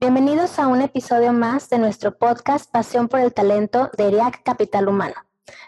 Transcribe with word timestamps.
Bienvenidos 0.00 0.60
a 0.60 0.68
un 0.68 0.80
episodio 0.80 1.32
más 1.32 1.70
de 1.70 1.78
nuestro 1.80 2.16
podcast 2.16 2.70
Pasión 2.70 3.08
por 3.08 3.18
el 3.18 3.34
Talento 3.34 3.90
de 3.98 4.06
ERIAC 4.06 4.44
Capital 4.44 4.86
Humano. 4.86 5.16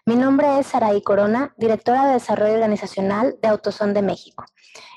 Mi 0.06 0.14
nombre 0.14 0.60
es 0.60 0.68
Saraí 0.68 1.02
Corona, 1.02 1.52
directora 1.59 2.06
de 2.06 2.12
Desarrollo 2.12 2.55
Organizacional 2.55 3.36
de 3.42 3.48
Autosón 3.48 3.92
de 3.92 4.02
México. 4.02 4.45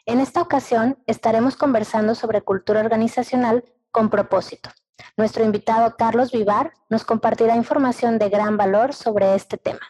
En 0.05 0.19
esta 0.19 0.39
ocasión 0.39 0.99
estaremos 1.07 1.55
conversando 1.55 2.13
sobre 2.13 2.43
cultura 2.43 2.81
organizacional 2.81 3.63
con 3.89 4.11
propósito. 4.11 4.69
Nuestro 5.17 5.43
invitado 5.43 5.95
Carlos 5.97 6.31
Vivar 6.31 6.71
nos 6.91 7.03
compartirá 7.03 7.55
información 7.55 8.19
de 8.19 8.29
gran 8.29 8.55
valor 8.55 8.93
sobre 8.93 9.33
este 9.33 9.57
tema. 9.57 9.81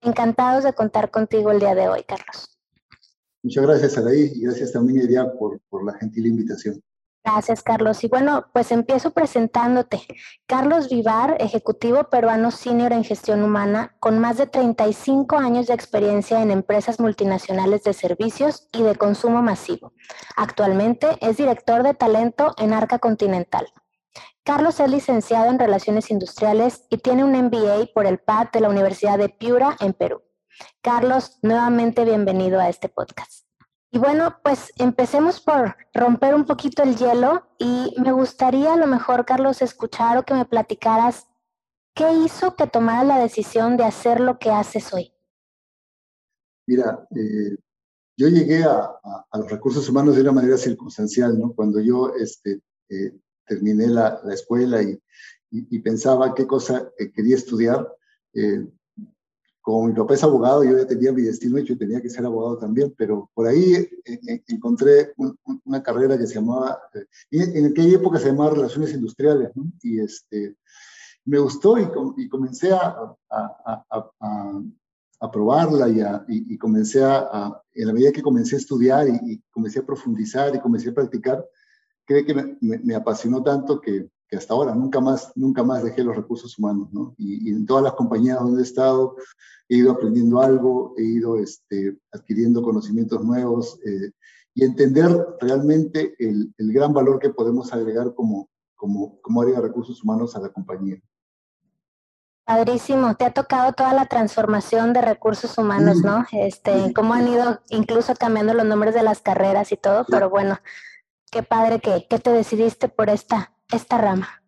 Encantados 0.00 0.62
de 0.62 0.74
contar 0.74 1.10
contigo 1.10 1.50
el 1.50 1.58
día 1.58 1.74
de 1.74 1.88
hoy, 1.88 2.04
Carlos. 2.04 2.56
Muchas 3.42 3.66
gracias, 3.66 3.92
Saraí, 3.94 4.30
y 4.32 4.42
gracias 4.42 4.70
también, 4.70 5.00
Eria, 5.00 5.32
por, 5.32 5.58
por 5.68 5.84
la 5.84 5.98
gentil 5.98 6.26
invitación. 6.26 6.80
Gracias, 7.26 7.64
Carlos. 7.64 8.04
Y 8.04 8.08
bueno, 8.08 8.46
pues 8.52 8.70
empiezo 8.70 9.10
presentándote. 9.10 10.00
Carlos 10.46 10.88
Vivar, 10.88 11.36
ejecutivo 11.40 12.04
peruano 12.04 12.52
senior 12.52 12.92
en 12.92 13.02
gestión 13.02 13.42
humana, 13.42 13.96
con 13.98 14.20
más 14.20 14.36
de 14.36 14.46
35 14.46 15.36
años 15.36 15.66
de 15.66 15.74
experiencia 15.74 16.40
en 16.40 16.52
empresas 16.52 17.00
multinacionales 17.00 17.82
de 17.82 17.94
servicios 17.94 18.68
y 18.72 18.84
de 18.84 18.94
consumo 18.94 19.42
masivo. 19.42 19.92
Actualmente 20.36 21.18
es 21.20 21.36
director 21.36 21.82
de 21.82 21.94
talento 21.94 22.54
en 22.58 22.72
Arca 22.72 23.00
Continental. 23.00 23.66
Carlos 24.44 24.78
es 24.78 24.88
licenciado 24.88 25.50
en 25.50 25.58
Relaciones 25.58 26.12
Industriales 26.12 26.84
y 26.90 26.98
tiene 26.98 27.24
un 27.24 27.32
MBA 27.32 27.88
por 27.92 28.06
el 28.06 28.18
PAD 28.18 28.52
de 28.52 28.60
la 28.60 28.68
Universidad 28.68 29.18
de 29.18 29.30
Piura 29.30 29.76
en 29.80 29.94
Perú. 29.94 30.22
Carlos, 30.80 31.40
nuevamente 31.42 32.04
bienvenido 32.04 32.60
a 32.60 32.68
este 32.68 32.88
podcast. 32.88 33.45
Y 33.96 33.98
bueno, 33.98 34.36
pues 34.42 34.74
empecemos 34.76 35.40
por 35.40 35.74
romper 35.94 36.34
un 36.34 36.44
poquito 36.44 36.82
el 36.82 36.96
hielo 36.96 37.46
y 37.58 37.94
me 37.98 38.12
gustaría 38.12 38.74
a 38.74 38.76
lo 38.76 38.86
mejor, 38.86 39.24
Carlos, 39.24 39.62
escuchar 39.62 40.18
o 40.18 40.22
que 40.22 40.34
me 40.34 40.44
platicaras 40.44 41.28
qué 41.94 42.12
hizo 42.12 42.56
que 42.56 42.66
tomaras 42.66 43.06
la 43.06 43.18
decisión 43.18 43.78
de 43.78 43.84
hacer 43.84 44.20
lo 44.20 44.38
que 44.38 44.50
haces 44.50 44.92
hoy. 44.92 45.14
Mira, 46.66 47.08
eh, 47.16 47.56
yo 48.18 48.28
llegué 48.28 48.64
a, 48.64 49.00
los 49.32 49.50
recursos 49.50 49.88
humanos 49.88 50.14
de 50.14 50.20
una 50.20 50.32
manera 50.32 50.58
circunstancial, 50.58 51.38
¿no? 51.38 51.54
Cuando 51.54 51.80
yo 51.80 52.12
este, 52.20 52.60
eh, 52.90 53.18
terminé 53.46 53.86
la, 53.86 54.20
escuela 54.30 54.82
y, 54.82 55.00
pensaba 55.78 56.34
qué 56.34 56.46
cosa 56.46 56.86
eh, 56.98 57.10
quería 57.12 57.36
estudiar, 57.36 57.90
como 59.66 59.88
mi 59.88 59.94
papá 59.94 60.14
es 60.14 60.22
abogado, 60.22 60.62
yo 60.62 60.78
ya 60.78 60.86
tenía 60.86 61.10
mi 61.10 61.22
destino 61.22 61.58
hecho 61.58 61.72
y 61.72 61.76
tenía 61.76 62.00
que 62.00 62.08
ser 62.08 62.24
abogado 62.24 62.56
también, 62.56 62.94
pero 62.96 63.28
por 63.34 63.48
ahí 63.48 63.74
eh, 63.74 63.90
eh, 64.04 64.44
encontré 64.46 65.12
una 65.64 65.82
carrera 65.82 66.16
que 66.16 66.24
se 66.28 66.36
llamaba, 66.36 66.78
eh, 66.94 67.04
en 67.32 67.66
aquella 67.66 67.96
época 67.96 68.20
se 68.20 68.26
llamaba 68.26 68.50
Relaciones 68.50 68.94
Industriales, 68.94 69.50
¿no? 69.56 69.64
y 69.82 69.98
este, 69.98 70.54
me 71.24 71.40
gustó 71.40 71.78
y, 71.78 71.88
y 72.16 72.28
comencé 72.28 72.72
a, 72.72 72.94
a, 73.28 73.84
a, 73.90 74.62
a 75.18 75.30
probarla 75.32 75.88
y, 75.88 76.54
y, 76.54 76.56
comencé 76.58 77.02
a, 77.02 77.60
en 77.74 77.88
la 77.88 77.92
medida 77.92 78.12
que 78.12 78.22
comencé 78.22 78.54
a 78.54 78.60
estudiar 78.60 79.08
y, 79.08 79.42
comencé 79.50 79.80
a 79.80 79.84
profundizar 79.84 80.54
y 80.54 80.60
comencé 80.60 80.90
a 80.90 80.94
practicar, 80.94 81.44
creo 82.04 82.24
que 82.24 82.34
me, 82.34 82.56
me 82.60 82.94
apasionó 82.94 83.42
tanto 83.42 83.80
que, 83.80 84.08
que 84.28 84.36
hasta 84.36 84.54
ahora 84.54 84.74
nunca 84.74 85.00
más, 85.00 85.32
nunca 85.36 85.62
más 85.62 85.84
dejé 85.84 86.02
los 86.02 86.16
recursos 86.16 86.58
humanos, 86.58 86.92
¿no? 86.92 87.14
Y, 87.16 87.50
en 87.50 87.64
todas 87.66 87.84
las 87.84 87.94
compañías 87.94 88.38
donde 88.40 88.60
he 88.60 88.64
estado 88.64 89.16
he 89.68 89.76
ido 89.76 89.92
aprendiendo 89.92 90.40
algo, 90.40 90.94
he 90.96 91.02
ido 91.02 91.38
este, 91.38 91.98
adquiriendo 92.12 92.62
conocimientos 92.62 93.24
nuevos 93.24 93.78
eh, 93.84 94.12
y 94.54 94.64
entender 94.64 95.10
realmente 95.40 96.14
el, 96.18 96.52
el, 96.56 96.72
gran 96.72 96.92
valor 96.92 97.18
que 97.18 97.30
podemos 97.30 97.72
agregar 97.72 98.14
como, 98.14 98.48
como, 98.74 99.20
como 99.20 99.42
área 99.42 99.56
de 99.56 99.62
recursos 99.62 100.02
humanos 100.02 100.36
a 100.36 100.40
la 100.40 100.48
compañía. 100.48 101.00
Padrísimo, 102.44 103.16
te 103.16 103.24
ha 103.24 103.32
tocado 103.32 103.72
toda 103.72 103.92
la 103.92 104.06
transformación 104.06 104.92
de 104.92 105.02
recursos 105.02 105.58
humanos, 105.58 105.98
¿no? 106.02 106.24
Este, 106.30 106.92
cómo 106.94 107.14
han 107.14 107.26
ido 107.26 107.60
incluso 107.70 108.14
cambiando 108.14 108.54
los 108.54 108.64
nombres 108.64 108.94
de 108.94 109.02
las 109.02 109.20
carreras 109.20 109.72
y 109.72 109.76
todo, 109.76 110.06
pero 110.08 110.30
bueno, 110.30 110.56
qué 111.32 111.42
padre 111.42 111.80
que, 111.80 112.06
que 112.08 112.20
te 112.20 112.30
decidiste 112.30 112.88
por 112.88 113.10
esta 113.10 113.55
esta 113.70 113.98
rama. 113.98 114.42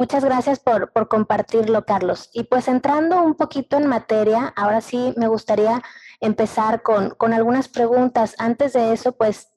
Muchas 0.00 0.24
gracias 0.24 0.58
por, 0.60 0.90
compartirlo, 1.08 1.84
Carlos. 1.84 2.30
Y 2.32 2.44
pues 2.44 2.68
entrando 2.68 3.22
un 3.22 3.34
poquito 3.34 3.76
en 3.76 3.86
materia, 3.86 4.52
ahora 4.56 4.80
sí 4.80 5.12
me 5.18 5.28
gustaría 5.28 5.82
empezar 6.20 6.80
con, 6.82 7.14
algunas 7.34 7.68
preguntas. 7.68 8.34
Antes 8.38 8.72
de 8.72 8.94
eso, 8.94 9.12
pues 9.12 9.48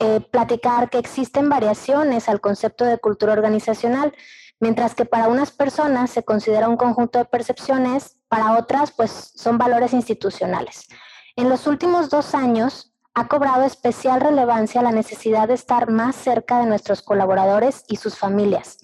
eh, 0.00 0.20
platicar 0.20 0.90
que 0.90 0.98
existen 0.98 1.48
variaciones 1.48 2.28
al 2.28 2.40
concepto 2.40 2.84
de 2.84 2.98
cultura 2.98 3.32
organizacional, 3.32 4.12
mientras 4.58 4.96
que 4.96 5.04
para 5.04 5.28
unas 5.28 5.52
personas 5.52 6.10
se 6.10 6.24
considera 6.24 6.68
un 6.68 6.76
conjunto 6.76 7.20
de 7.20 7.24
percepciones, 7.24 8.18
para 8.26 8.58
otras 8.58 8.90
pues 8.90 9.32
son 9.36 9.56
valores 9.56 9.92
institucionales. 9.92 10.88
En 11.36 11.48
los 11.48 11.68
últimos 11.68 12.10
dos 12.10 12.34
años, 12.34 12.91
ha 13.14 13.28
cobrado 13.28 13.64
especial 13.64 14.20
relevancia 14.20 14.82
la 14.82 14.92
necesidad 14.92 15.48
de 15.48 15.54
estar 15.54 15.90
más 15.90 16.16
cerca 16.16 16.60
de 16.60 16.66
nuestros 16.66 17.02
colaboradores 17.02 17.84
y 17.88 17.96
sus 17.96 18.16
familias. 18.16 18.78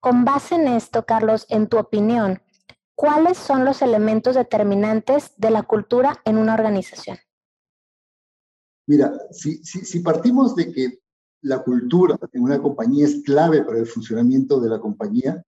Con 0.00 0.24
base 0.24 0.56
en 0.56 0.68
esto, 0.68 1.06
Carlos, 1.06 1.46
en 1.48 1.68
tu 1.68 1.78
opinión, 1.78 2.42
¿cuáles 2.94 3.38
son 3.38 3.64
los 3.64 3.82
elementos 3.82 4.34
determinantes 4.34 5.32
de 5.36 5.50
la 5.50 5.62
cultura 5.62 6.20
en 6.24 6.36
una 6.38 6.54
organización? 6.54 7.18
Mira, 8.86 9.12
si, 9.30 10.00
partimos 10.00 10.54
de 10.56 10.72
que 10.72 10.98
la 11.42 11.62
cultura 11.62 12.18
en 12.32 12.42
una 12.42 12.60
compañía 12.60 13.06
es 13.06 13.22
clave 13.24 13.62
para 13.62 13.78
el 13.78 13.86
funcionamiento 13.86 14.60
de 14.60 14.68
la 14.68 14.80
compañía, 14.80 15.42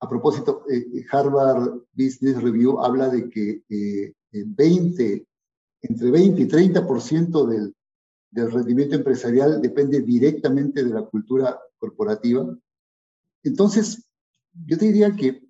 a 0.00 0.08
propósito, 0.08 0.64
eh, 0.70 1.04
Harvard 1.10 1.80
Business 1.92 2.40
Review 2.42 2.80
habla 2.80 3.08
de 3.08 3.28
que 3.28 4.14
20 4.32 5.12
eh, 5.12 5.26
entre 5.84 6.10
20 6.10 6.42
y 6.42 6.48
30% 6.48 7.46
del, 7.46 7.74
del 8.30 8.50
rendimiento 8.50 8.96
empresarial 8.96 9.60
depende 9.60 10.00
directamente 10.00 10.82
de 10.82 10.90
la 10.94 11.02
cultura 11.02 11.58
corporativa. 11.78 12.46
Entonces, 13.42 14.08
yo 14.66 14.78
te 14.78 14.86
diría 14.86 15.14
que 15.14 15.42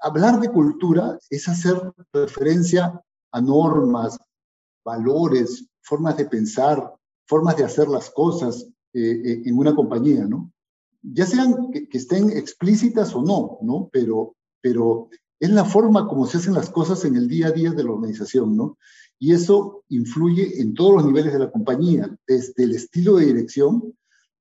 hablar 0.00 0.40
de 0.40 0.50
cultura 0.50 1.18
es 1.30 1.48
hacer 1.48 1.76
referencia 2.12 3.00
a 3.32 3.40
normas, 3.40 4.18
valores, 4.84 5.66
formas 5.82 6.16
de 6.16 6.26
pensar, 6.26 6.94
formas 7.26 7.56
de 7.56 7.64
hacer 7.64 7.88
las 7.88 8.10
cosas 8.10 8.66
eh, 8.92 9.22
eh, 9.24 9.42
en 9.44 9.58
una 9.58 9.74
compañía, 9.74 10.24
¿no? 10.24 10.52
Ya 11.02 11.26
sean 11.26 11.70
que, 11.70 11.88
que, 11.88 11.98
estén 11.98 12.30
explícitas 12.30 13.14
o 13.14 13.22
no, 13.22 13.58
¿no? 13.60 13.90
Pero, 13.92 14.36
pero 14.62 15.08
es 15.38 15.50
la 15.50 15.64
forma 15.64 16.08
como 16.08 16.26
se 16.26 16.38
hacen 16.38 16.54
las 16.54 16.70
cosas 16.70 17.04
en 17.04 17.16
el 17.16 17.28
día 17.28 17.48
a 17.48 17.52
día 17.52 17.72
de 17.72 17.84
la 17.84 17.92
organización, 17.92 18.56
¿no? 18.56 18.78
Y 19.24 19.32
eso 19.32 19.84
influye 19.88 20.60
en 20.60 20.74
todos 20.74 20.96
los 20.96 21.06
niveles 21.06 21.32
de 21.32 21.38
la 21.38 21.50
compañía, 21.50 22.14
desde 22.26 22.64
el 22.64 22.74
estilo 22.74 23.16
de 23.16 23.24
dirección 23.24 23.96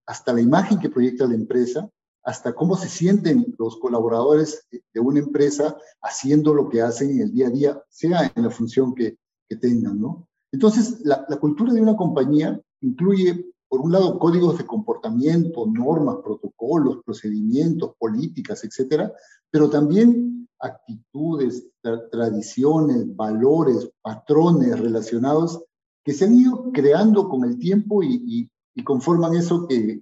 hasta 0.06 0.34
la 0.34 0.42
imagen 0.42 0.78
que 0.78 0.90
proyecta 0.90 1.26
la 1.26 1.36
empresa, 1.36 1.90
hasta 2.22 2.54
cómo 2.54 2.76
se 2.76 2.90
sienten 2.90 3.56
los 3.58 3.78
colaboradores 3.78 4.68
de 4.70 5.00
una 5.00 5.20
empresa 5.20 5.78
haciendo 6.02 6.54
lo 6.54 6.68
que 6.68 6.82
hacen 6.82 7.12
en 7.12 7.22
el 7.22 7.32
día 7.32 7.48
a 7.48 7.52
día, 7.52 7.84
sea 7.88 8.30
en 8.36 8.44
la 8.44 8.50
función 8.50 8.94
que, 8.94 9.18
tengan, 9.62 10.02
¿no? 10.02 10.28
Entonces, 10.52 11.00
la 11.06 11.38
cultura 11.40 11.72
de 11.72 11.80
una 11.80 11.96
compañía 11.96 12.60
incluye, 12.82 13.54
por 13.70 13.80
un 13.80 13.92
lado, 13.94 14.20
códigos 14.20 14.58
de 14.58 14.66
comportamiento, 14.66 15.66
normas, 15.66 16.18
protocolos, 16.26 17.04
procedimientos, 17.06 17.94
políticas, 17.98 18.66
etcétera, 18.66 19.14
pero 19.50 19.70
también 19.70 20.43
actitudes, 20.64 21.68
tradiciones, 22.10 23.16
valores, 23.16 23.90
patrones 24.02 24.80
relacionados 24.80 25.62
que 26.04 26.14
se 26.14 26.26
han 26.26 26.36
ido 26.36 26.72
creando 26.72 27.28
con 27.30 27.44
el 27.44 27.60
tiempo 27.60 28.02
y, 28.02 28.50
conforman 28.84 29.36
eso 29.36 29.68
que, 29.68 30.02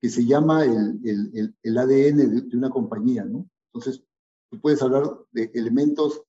que 0.00 0.08
se 0.08 0.24
llama 0.24 0.64
el, 0.64 1.00
el, 1.04 1.54
el 1.60 1.78
ADN 1.78 2.48
de, 2.48 2.56
una 2.56 2.70
compañía, 2.70 3.24
¿no? 3.24 3.48
Entonces, 3.72 4.04
tú 4.50 4.60
puedes 4.60 4.80
hablar 4.82 5.10
de 5.32 5.50
elementos 5.52 6.22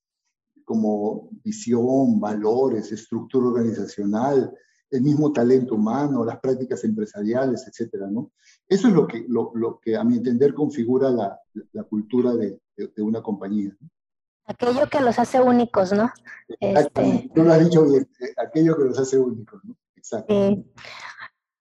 como 0.65 1.29
visión, 1.43 2.19
valores, 2.19 2.91
estructura 2.91 3.47
organizacional, 3.47 4.51
el 4.89 5.01
mismo 5.01 5.31
talento 5.31 5.75
humano, 5.75 6.25
las 6.25 6.39
prácticas 6.39 6.83
empresariales, 6.83 7.67
etcétera, 7.67 8.09
¿no? 8.09 8.31
Eso 8.67 8.87
es 8.87 8.93
lo 8.95 9.05
que, 9.05 9.25
lo, 9.27 9.51
lo 9.53 9.79
que 9.79 9.95
a 9.95 10.03
mi 10.03 10.17
entender 10.17 10.55
configura 10.55 11.11
la, 11.11 11.39
la 11.71 11.83
cultura 11.83 12.33
de, 12.33 12.59
de, 12.75 13.01
una 13.01 13.21
compañía. 13.21 13.75
Aquello 14.45 14.87
que 14.89 15.01
los 15.01 15.17
hace 15.17 15.41
únicos, 15.41 15.91
¿no? 15.91 16.11
Este... 16.59 17.31
Tú 17.33 17.43
lo 17.43 17.53
has 17.53 17.63
dicho 17.63 17.83
bien, 17.83 18.07
eh, 18.19 18.33
aquello 18.37 18.77
que 18.77 18.83
los 18.83 18.99
hace 18.99 19.17
únicos, 19.17 19.63
¿no? 19.63 19.75
Exacto. 19.95 20.33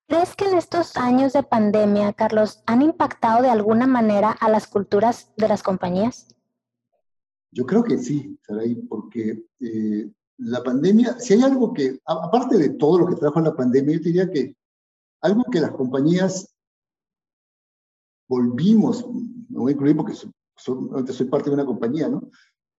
¿Crees 0.07 0.35
que 0.35 0.45
en 0.45 0.57
estos 0.57 0.97
años 0.97 1.33
de 1.33 1.41
pandemia, 1.41 2.13
Carlos, 2.13 2.61
han 2.67 2.83
impactado 2.83 3.41
de 3.41 3.49
alguna 3.49 3.87
manera 3.87 4.31
a 4.31 4.49
las 4.49 4.67
culturas 4.67 5.31
de 5.35 5.47
las 5.47 5.63
compañías? 5.63 6.35
Yo 7.51 7.65
creo 7.65 7.83
que 7.83 7.97
sí, 7.97 8.37
Saray, 8.45 8.75
porque 8.75 9.45
eh, 9.61 10.11
la 10.37 10.61
pandemia, 10.63 11.17
si 11.19 11.33
hay 11.33 11.41
algo 11.41 11.73
que, 11.73 11.99
aparte 12.05 12.57
de 12.57 12.69
todo 12.69 12.99
lo 12.99 13.07
que 13.07 13.15
trajo 13.15 13.39
la 13.39 13.55
pandemia, 13.55 13.97
yo 13.97 14.03
diría 14.03 14.29
que 14.29 14.55
algo 15.21 15.43
que 15.51 15.59
las 15.59 15.71
compañías 15.71 16.53
volvimos, 18.27 19.07
me 19.49 19.59
voy 19.59 19.71
a 19.71 19.75
incluir 19.75 19.95
porque 19.95 20.13
soy, 20.57 21.27
parte 21.27 21.49
de 21.49 21.55
una 21.55 21.65
compañía, 21.65 22.09
¿no? 22.09 22.29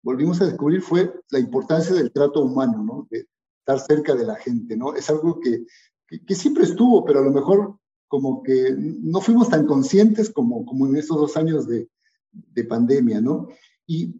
Volvimos 0.02 0.40
a 0.40 0.46
descubrir 0.46 0.82
fue 0.82 1.12
la 1.30 1.38
importancia 1.38 1.94
del 1.94 2.12
trato 2.12 2.42
humano, 2.42 2.82
¿no? 2.82 3.06
De 3.10 3.26
estar 3.58 3.80
cerca 3.80 4.14
de 4.14 4.24
la 4.24 4.36
gente, 4.36 4.76
¿no? 4.76 4.94
Es 4.94 5.10
algo 5.10 5.40
que, 5.40 5.66
que, 6.06 6.34
siempre 6.34 6.64
estuvo, 6.64 7.04
pero 7.04 7.20
a 7.20 7.24
lo 7.24 7.32
mejor 7.32 7.76
como 8.08 8.42
que 8.42 8.74
no 8.78 9.20
fuimos 9.20 9.48
tan 9.48 9.66
conscientes 9.66 10.30
como, 10.30 10.64
como 10.64 10.86
en 10.86 10.96
esos 10.96 11.16
dos 11.16 11.36
años 11.36 11.66
de, 11.66 11.88
de 12.30 12.64
pandemia, 12.64 13.20
¿no? 13.20 13.48
Y, 13.86 14.14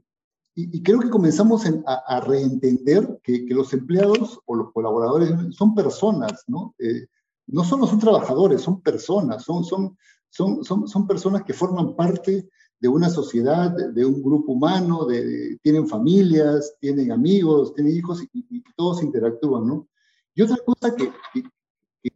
y, 0.54 0.82
creo 0.82 0.98
que 0.98 1.10
comenzamos 1.10 1.64
a, 1.86 2.20
reentender 2.20 3.20
que, 3.22 3.44
que, 3.44 3.54
los 3.54 3.72
empleados 3.74 4.40
o 4.46 4.56
los 4.56 4.72
colaboradores 4.72 5.30
son 5.54 5.74
personas, 5.74 6.44
¿no? 6.46 6.74
Eh, 6.78 7.06
no 7.46 7.62
solo 7.62 7.86
son 7.86 7.98
trabajadores, 7.98 8.62
son 8.62 8.80
personas, 8.80 9.44
son, 9.44 9.64
son, 9.64 9.96
son, 10.30 10.64
son, 10.64 10.88
son 10.88 11.06
personas 11.06 11.44
que 11.44 11.52
forman 11.52 11.94
parte 11.94 12.48
de 12.78 12.88
una 12.88 13.08
sociedad, 13.08 13.70
de, 13.70 14.04
un 14.04 14.22
grupo 14.22 14.52
humano, 14.52 15.06
tienen 15.62 15.88
familias, 15.88 16.74
tienen 16.80 17.10
amigos, 17.10 17.74
tienen 17.74 17.96
hijos 17.96 18.22
y, 18.32 18.62
todos 18.76 19.02
interactúan, 19.02 19.66
¿no? 19.66 19.88
Y 20.34 20.42
otra 20.42 20.58
cosa 20.64 20.94
que, 20.94 21.10
que, 21.32 21.42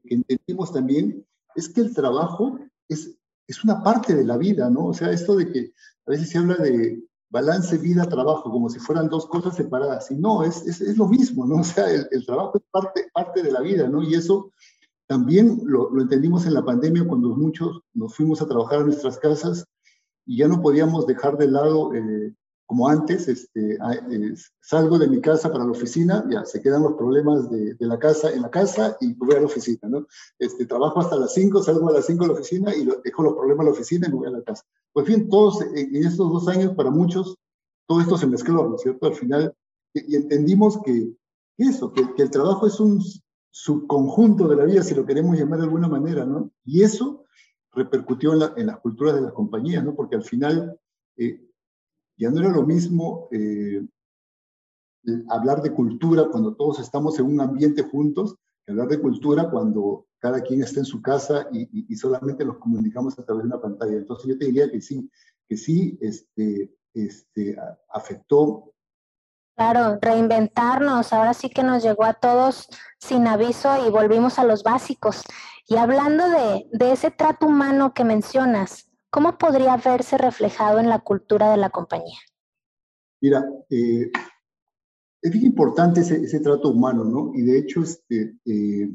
entendimos 0.04 0.72
también 0.72 1.24
es 1.54 1.68
que 1.68 1.80
el 1.80 1.94
trabajo 1.94 2.58
es, 2.88 3.16
es 3.46 3.64
una 3.64 3.82
parte 3.82 4.14
de 4.14 4.24
la 4.24 4.36
vida, 4.36 4.68
¿no? 4.68 4.86
O 4.86 4.94
sea, 4.94 5.10
esto 5.10 5.36
de 5.36 5.50
que 5.50 5.72
a 6.06 6.10
veces 6.10 6.28
se 6.28 6.38
habla 6.38 6.56
de 6.56 7.02
balance 7.30 7.78
vida-trabajo, 7.78 8.50
como 8.50 8.68
si 8.68 8.78
fueran 8.78 9.08
dos 9.08 9.26
cosas 9.26 9.56
separadas. 9.56 10.10
Y 10.10 10.16
no, 10.16 10.42
es, 10.42 10.66
es, 10.66 10.80
es 10.82 10.98
lo 10.98 11.08
mismo, 11.08 11.46
¿no? 11.46 11.56
O 11.60 11.64
sea, 11.64 11.90
el, 11.90 12.06
el, 12.10 12.26
trabajo 12.26 12.58
es 12.58 12.64
parte, 12.70 13.08
parte 13.14 13.42
de 13.42 13.52
la 13.52 13.60
vida, 13.60 13.88
¿no? 13.88 14.02
Y 14.02 14.14
eso 14.14 14.52
también 15.06 15.60
lo, 15.64 15.90
lo, 15.90 16.02
entendimos 16.02 16.44
en 16.46 16.54
la 16.54 16.64
pandemia 16.64 17.06
cuando 17.06 17.30
muchos 17.30 17.80
nos 17.94 18.14
fuimos 18.14 18.42
a 18.42 18.46
trabajar 18.46 18.80
a 18.80 18.84
nuestras 18.84 19.18
casas 19.18 19.64
y 20.26 20.38
ya 20.38 20.48
no 20.48 20.60
podíamos 20.60 21.06
dejar 21.06 21.36
de 21.36 21.48
lado 21.48 21.94
eh, 21.94 22.34
como 22.70 22.86
antes, 22.86 23.26
este, 23.26 23.78
salgo 24.60 24.96
de 24.96 25.08
mi 25.08 25.20
casa 25.20 25.50
para 25.50 25.64
la 25.64 25.72
oficina, 25.72 26.24
ya 26.30 26.44
se 26.44 26.62
quedan 26.62 26.84
los 26.84 26.92
problemas 26.92 27.50
de, 27.50 27.74
de, 27.74 27.86
la 27.88 27.98
casa 27.98 28.30
en 28.30 28.42
la 28.42 28.48
casa 28.48 28.96
y 29.00 29.12
voy 29.14 29.34
a 29.34 29.40
la 29.40 29.46
oficina, 29.46 29.88
¿no? 29.88 30.06
Este, 30.38 30.66
trabajo 30.66 31.00
hasta 31.00 31.16
las 31.16 31.34
5, 31.34 31.64
salgo 31.64 31.88
a 31.88 31.94
las 31.94 32.06
5 32.06 32.22
de 32.22 32.28
la 32.28 32.34
oficina 32.38 32.72
y 32.72 32.88
dejo 33.02 33.24
los 33.24 33.34
problemas 33.34 33.64
en 33.64 33.66
la 33.66 33.72
oficina 33.72 34.06
y 34.06 34.10
me 34.10 34.18
voy 34.18 34.28
a 34.28 34.30
la 34.30 34.42
casa. 34.44 34.62
Pues 34.92 35.04
bien, 35.04 35.28
todos 35.28 35.62
en, 35.62 35.96
estos 35.96 36.32
dos 36.32 36.46
años, 36.46 36.76
para 36.76 36.90
muchos, 36.90 37.36
todo 37.88 38.00
esto 38.00 38.16
se 38.16 38.28
mezcló, 38.28 38.68
¿no 38.68 38.76
es 38.76 38.82
cierto? 38.82 39.04
Al 39.08 39.16
final, 39.16 39.52
y, 39.92 40.14
entendimos 40.14 40.80
que, 40.84 41.12
eso, 41.58 41.92
que, 41.92 42.14
que, 42.14 42.22
el 42.22 42.30
trabajo 42.30 42.68
es 42.68 42.78
un 42.78 43.02
subconjunto 43.50 44.46
de 44.46 44.54
la 44.54 44.64
vida, 44.64 44.84
si 44.84 44.94
lo 44.94 45.04
queremos 45.04 45.36
llamar 45.36 45.58
de 45.58 45.64
alguna 45.64 45.88
manera, 45.88 46.24
¿no? 46.24 46.52
Y 46.64 46.82
eso 46.84 47.24
repercutió 47.72 48.32
en, 48.32 48.38
la, 48.40 48.54
en 48.56 48.66
las 48.66 48.78
culturas 48.80 49.14
de 49.14 49.22
las 49.22 49.32
compañías, 49.32 49.84
¿no? 49.84 49.94
Porque 49.94 50.16
al 50.16 50.24
final... 50.24 50.78
Eh, 51.16 51.46
ya 52.20 52.30
no 52.30 52.38
era 52.38 52.50
lo 52.50 52.66
mismo 52.66 53.28
eh, 53.32 53.82
hablar 55.30 55.62
de 55.62 55.72
cultura 55.72 56.28
cuando 56.30 56.54
todos 56.54 56.78
estamos 56.78 57.18
en 57.18 57.26
un 57.26 57.40
ambiente 57.40 57.82
juntos 57.82 58.36
que 58.64 58.72
hablar 58.72 58.88
de 58.88 59.00
cultura 59.00 59.50
cuando 59.50 60.06
cada 60.18 60.42
quien 60.42 60.62
está 60.62 60.80
en 60.80 60.84
su 60.84 61.00
casa 61.00 61.48
y, 61.50 61.96
solamente 61.96 62.44
nos 62.44 62.58
comunicamos 62.58 63.18
a 63.18 63.24
través 63.24 63.44
de 63.44 63.48
una 63.48 63.60
pantalla. 63.60 63.96
Entonces 63.96 64.26
yo 64.26 64.38
te 64.38 64.44
diría 64.44 64.70
que 64.70 64.82
sí, 64.82 65.10
que 65.48 65.56
sí 65.56 65.98
este, 66.02 66.70
este, 66.92 67.56
afectó. 67.88 68.74
Claro, 69.56 69.98
reinventarnos, 70.00 71.12
ahora 71.12 71.34
sí 71.34 71.50
que 71.50 71.62
nos 71.62 71.82
llegó 71.82 72.04
a 72.04 72.14
todos 72.14 72.68
sin 72.98 73.26
aviso 73.26 73.86
y 73.86 73.90
volvimos 73.90 74.38
a 74.38 74.44
los 74.44 74.62
básicos. 74.62 75.22
Y 75.66 75.76
hablando 75.76 76.28
de, 76.28 76.66
de 76.72 76.92
ese 76.92 77.10
trato 77.10 77.46
humano 77.46 77.92
que 77.92 78.04
mencionas, 78.04 78.90
¿cómo 79.10 79.36
podría 79.36 79.76
verse 79.76 80.16
reflejado 80.16 80.78
en 80.78 80.88
la 80.88 81.00
cultura 81.00 81.50
de 81.50 81.58
la 81.58 81.70
compañía? 81.70 82.18
Mira, 83.20 83.44
eh, 83.68 84.10
es 85.22 85.34
importante 85.34 86.00
ese, 86.00 86.40
trato 86.40 86.70
humano, 86.70 87.04
¿no? 87.04 87.32
Y 87.34 87.42
de 87.42 87.58
hecho, 87.58 87.82
este, 87.82 88.36
eh, 88.46 88.90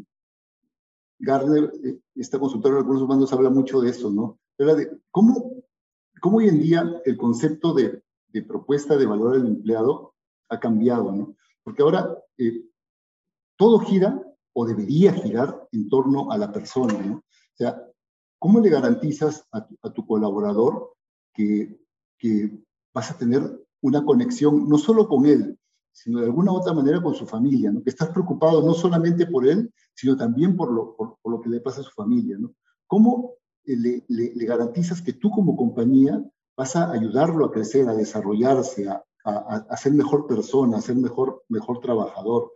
Gardner, 1.20 1.72
eh, 1.84 2.00
esta 2.16 2.40
consultora 2.40 2.76
de 2.76 2.82
recursos 2.82 3.04
humanos, 3.04 3.32
habla 3.34 3.50
mucho 3.50 3.82
de 3.82 3.92
eso, 3.92 4.10
¿no? 4.10 4.40
Habla 4.58 4.76
de 4.76 5.00
cómo, 5.12 5.64
cómo 6.22 6.38
hoy 6.38 6.48
en 6.48 6.60
día 6.60 7.02
el 7.06 7.18
concepto 7.18 7.74
de, 7.74 8.02
de, 8.30 8.42
propuesta 8.42 8.98
de 8.98 9.06
valor 9.06 9.36
al 9.36 9.46
empleado 9.46 10.15
ha 10.50 10.60
cambiado, 10.60 11.12
¿no? 11.12 11.36
Porque 11.64 11.82
ahora 11.82 12.18
todo 13.58 13.80
gira 13.80 14.22
o 14.54 14.66
debería 14.66 15.14
girar 15.14 15.68
en 15.72 15.90
torno 15.90 16.32
a 16.32 16.38
la 16.38 16.52
persona, 16.52 16.94
¿no? 16.94 17.16
O 17.18 17.58
sea, 17.58 17.82
¿Cómo 18.46 18.60
le 18.60 18.70
garantizas 18.70 19.48
a 19.52 19.92
tu, 19.92 20.06
colaborador 20.06 20.94
que, 21.34 21.80
que, 22.16 22.64
vas 22.94 23.10
a 23.10 23.18
tener 23.18 23.42
una 23.82 24.06
conexión 24.06 24.70
no 24.70 24.78
solo 24.78 25.08
con 25.08 25.26
él, 25.26 25.58
sino 25.92 26.20
de 26.20 26.28
alguna 26.28 26.52
otra 26.52 26.72
manera 26.72 27.02
con 27.02 27.16
su 27.16 27.26
familia, 27.26 27.72
¿no? 27.72 27.82
que 27.82 27.90
estás 27.90 28.10
preocupado 28.10 28.62
no 28.62 28.76
solamente 28.76 29.26
por 29.26 29.48
él, 29.48 29.74
sino 29.96 30.16
también 30.16 30.56
por 30.56 30.72
lo, 30.72 30.96
por, 30.96 31.18
lo 31.26 31.42
que 31.42 31.50
le 31.50 31.60
pasa 31.60 31.82
a 31.82 31.84
su 31.84 31.90
familia? 31.90 32.38
¿no? 32.38 32.54
¿Cómo 32.86 33.34
eh, 33.66 33.76
le, 33.76 34.06
le, 34.08 34.46
garantizas 34.46 35.02
que 35.02 35.14
tú 35.14 35.32
como 35.32 35.58
compañía 35.58 36.24
vas 36.56 36.76
a 36.76 36.92
ayudarlo 36.92 37.46
a 37.46 37.52
crecer, 37.52 37.90
a 37.90 37.96
desarrollarse, 37.96 38.88
a, 38.88 39.04
a, 39.26 39.78
ser 39.78 39.94
mejor 39.94 40.28
persona, 40.28 40.78
a 40.78 40.82
ser 40.82 40.96
mejor, 40.96 41.44
mejor 41.50 41.80
trabajador? 41.80 42.52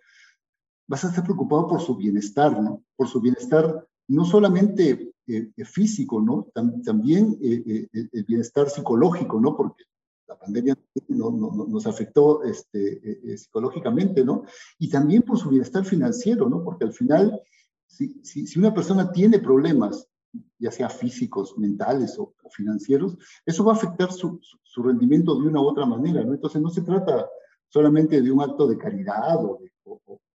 Vas 0.88 1.04
a 1.04 1.10
estar 1.10 1.24
preocupado 1.24 1.68
por 1.68 1.82
su 1.82 1.96
bienestar, 1.96 2.62
¿no? 2.62 2.84
Por 2.96 3.08
su 3.08 3.20
bienestar 3.20 3.88
no 4.08 4.26
solamente 4.26 5.14
eh, 5.28 5.52
eh, 5.56 5.66
físico, 5.66 6.20
¿no? 6.20 6.48
también 6.54 7.38
eh, 7.42 7.88
el 7.94 8.24
bienestar 8.24 8.70
psicológico, 8.70 9.40
¿no? 9.40 9.56
Porque 9.56 9.84
la 10.28 10.38
pandemia 10.38 10.78
nos 11.08 11.88
afectó 11.88 12.44
este, 12.44 13.38
psicológicamente, 13.38 14.24
¿no? 14.24 14.44
Y 14.78 14.90
también 14.90 15.24
por 15.24 15.40
su 15.40 15.50
bienestar 15.50 15.86
financiero, 15.86 16.48
¿no? 16.50 16.64
Porque 16.64 16.86
al 16.86 16.94
final, 16.94 17.42
si, 17.88 18.20
si, 18.24 18.60
una 18.60 18.74
persona 18.74 19.12
tiene 19.12 19.40
problemas, 19.40 20.08
ya 20.58 20.72
sea 20.72 20.90
físicos, 20.90 21.58
mentales 21.58 22.18
o, 22.20 22.34
financieros, 22.52 23.18
eso 23.46 23.64
va 23.64 23.74
a 23.74 23.76
afectar 23.76 24.12
su, 24.12 24.40
su, 24.64 24.84
rendimiento 24.84 25.36
de 25.36 25.48
una 25.48 25.62
u 25.62 25.66
otra 25.66 25.86
manera, 25.86 26.24
¿no? 26.24 26.34
Entonces 26.34 26.62
no 26.62 26.70
se 26.70 26.82
trata 26.82 27.28
solamente 27.68 28.22
de 28.22 28.32
un 28.32 28.42
acto 28.42 28.68
de 28.68 28.78
caridad 28.78 29.44
o 29.44 29.60
de, 29.62 29.72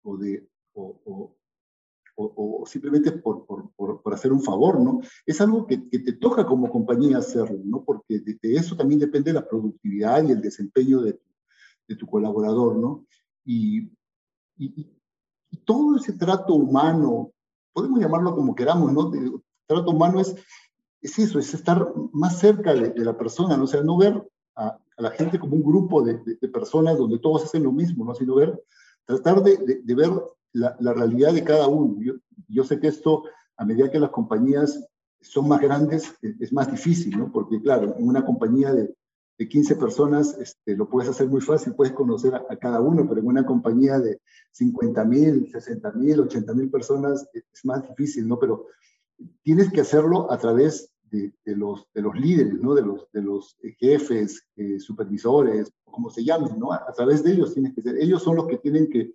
o, 0.04 0.18
de, 0.18 0.48
o, 2.16 2.64
simplemente 2.66 3.12
por, 3.14 3.46
por, 3.46 3.72
por, 3.76 4.14
hacer 4.14 4.32
un 4.34 4.42
favor, 4.42 4.80
¿no? 4.80 5.02
Es 5.26 5.40
algo 5.40 5.66
que, 5.66 5.88
que, 5.90 6.00
te 6.00 6.14
toca 6.14 6.46
como 6.46 6.70
compañía 6.70 7.20
hacerlo, 7.20 7.60
¿no? 7.64 7.84
Porque 7.84 8.20
de, 8.20 8.38
eso 8.42 8.76
también 8.76 9.00
depende 9.00 9.32
la 9.32 9.48
productividad 9.48 10.28
y 10.28 10.32
el 10.32 10.42
desempeño 10.42 11.02
de 11.02 11.20
de 11.90 11.96
tu 11.96 12.06
colaborador, 12.08 12.78
¿no? 12.78 13.06
Y, 13.44 13.92
y, 14.58 14.96
todo 15.66 15.98
ese 15.98 16.14
trato 16.14 16.54
humano, 16.54 17.32
podemos 17.74 18.00
llamarlo 18.00 18.36
como 18.36 18.56
queramos, 18.56 18.94
¿no? 18.94 19.14
El 19.14 19.42
trato 19.70 19.92
humano 19.92 20.20
es, 20.20 20.36
es 21.02 21.20
eso, 21.20 21.40
es 21.40 21.54
estar 21.54 21.88
más 22.12 22.40
cerca 22.40 22.74
de, 22.74 22.94
la 23.06 23.18
persona, 23.18 23.56
¿no? 23.56 23.66
O 23.66 23.68
sea, 23.68 23.84
no 23.84 23.98
ver 23.98 24.22
a, 24.56 24.68
a 24.98 25.02
la 25.02 25.12
gente 25.12 25.40
como 25.40 25.56
un 25.56 25.64
grupo 25.64 26.02
de, 26.02 26.20
de, 26.42 26.48
personas 26.50 26.98
donde 26.98 27.20
todos 27.20 27.44
hacen 27.46 27.64
lo 27.64 27.72
mismo, 27.72 28.04
¿no? 28.04 28.16
Sino 28.16 28.36
ver, 28.36 28.62
tratar 29.06 29.44
de, 29.44 29.82
de 29.84 29.96
ver 29.96 30.10
la, 30.54 30.94
realidad 30.94 31.34
de 31.34 31.44
cada 31.44 31.68
uno. 31.68 32.02
Yo, 32.02 32.14
yo, 32.48 32.64
sé 32.64 32.80
que 32.80 32.88
esto, 32.88 33.24
a 33.58 33.64
medida 33.64 33.92
que 33.92 34.00
las 34.00 34.10
compañías 34.10 34.84
son 35.22 35.48
más 35.48 35.62
grandes, 35.62 36.16
es, 36.22 36.52
más 36.52 36.72
difícil, 36.72 37.18
¿no? 37.18 37.32
Porque, 37.32 37.62
claro, 37.62 37.96
en 37.98 38.08
una 38.08 38.26
compañía 38.26 38.74
de, 38.74 38.94
de 39.38 39.48
15 39.48 39.76
personas 39.76 40.36
este, 40.40 40.76
lo 40.76 40.90
puedes 40.90 41.10
hacer 41.10 41.28
muy 41.28 41.42
fácil, 41.42 41.76
puedes 41.76 41.94
conocer 41.94 42.34
a, 42.34 42.56
cada 42.58 42.82
uno, 42.82 43.08
pero 43.08 43.22
en 43.22 43.28
una 43.28 43.46
compañía 43.46 44.00
de 44.00 44.20
50 44.52 45.06
mil, 45.06 45.52
60 45.52 45.92
mil, 45.92 46.22
80 46.22 46.54
mil 46.56 46.70
personas 46.72 47.30
es 47.34 47.66
más 47.66 47.88
difícil, 47.88 48.28
¿no? 48.28 48.40
Pero 48.40 48.66
tienes 49.44 49.72
que 49.72 49.82
hacerlo 49.82 50.32
a 50.32 50.38
través 50.38 50.92
de, 51.12 51.34
los, 51.46 51.88
de 51.94 52.02
los 52.02 52.16
líderes, 52.16 52.62
¿no? 52.62 52.76
De 52.76 52.82
los, 52.82 53.12
de 53.12 53.22
los 53.22 53.58
jefes, 53.80 54.44
eh, 54.56 54.80
supervisores, 54.80 55.72
como 55.86 56.10
se 56.10 56.24
llamen, 56.24 56.60
¿no? 56.60 56.72
A, 56.72 56.92
través 56.94 57.24
de 57.24 57.34
ellos 57.34 57.54
tienes 57.54 57.74
que 57.74 57.82
ser. 57.82 57.98
Ellos 57.98 58.22
son 58.22 58.36
los 58.36 58.48
que 58.48 58.58
tienen 58.58 58.90
que 58.90 59.14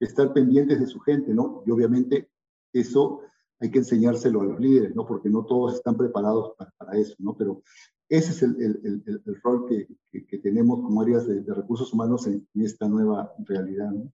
estar 0.00 0.32
pendientes 0.32 0.80
de 0.80 0.86
su 0.86 1.00
gente, 1.00 1.32
¿no? 1.32 1.62
Y 1.66 1.70
obviamente 1.70 2.28
eso 2.72 3.20
hay 3.60 3.70
que 3.70 3.78
enseñárselo 3.78 4.42
a 4.42 4.44
los 4.44 4.60
líderes, 4.60 4.94
¿no? 4.94 5.06
Porque 5.06 5.30
no 5.30 5.44
todos 5.44 5.74
están 5.74 5.96
preparados 5.96 6.54
para, 6.56 6.98
eso, 6.98 7.14
¿no? 7.18 7.36
Pero 7.36 7.62
ese 8.08 8.32
es 8.32 8.42
el, 8.42 8.60
el, 8.60 9.02
el, 9.06 9.40
rol 9.42 9.66
que, 9.66 9.88
que, 10.26 10.38
tenemos 10.38 10.80
como 10.80 11.00
áreas 11.00 11.26
de, 11.26 11.42
recursos 11.54 11.92
humanos 11.92 12.26
en, 12.26 12.46
esta 12.54 12.88
nueva 12.88 13.32
realidad, 13.38 13.90
¿no? 13.90 14.12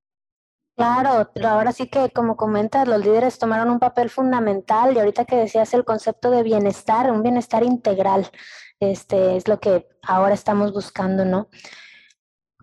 Claro, 0.83 1.31
ahora 1.49 1.71
sí 1.71 1.89
que 1.89 2.11
como 2.11 2.37
comentas, 2.37 2.89
los 2.89 3.05
líderes 3.05 3.39
tomaron 3.39 3.71
un 3.71 3.79
papel 3.79 4.11
fundamental 4.11 4.93
y 4.93 4.99
ahorita 4.99 5.25
que 5.27 5.37
decías 5.37 5.73
el 5.75 5.85
concepto 5.85 6.29
de 6.29 6.43
bienestar, 6.43 7.09
un 7.13 7.23
bienestar 7.23 7.63
integral, 7.63 8.27
este 8.81 9.37
es 9.37 9.47
lo 9.47 9.61
que 9.61 9.87
ahora 10.03 10.35
estamos 10.35 10.73
buscando, 10.73 11.25
¿no? 11.25 11.49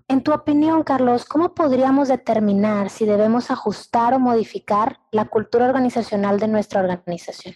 En 0.10 0.22
tu 0.22 0.34
opinión, 0.34 0.84
Carlos, 0.84 1.24
¿cómo 1.24 1.54
podríamos 1.54 2.10
determinar 2.10 2.90
si 2.90 3.06
debemos 3.06 3.52
ajustar 3.52 4.14
o 4.14 4.20
modificar 4.20 5.00
la 5.14 5.30
cultura 5.30 5.68
organizacional 5.68 6.42
de 6.42 6.50
nuestra 6.50 6.82
organización? 6.82 7.56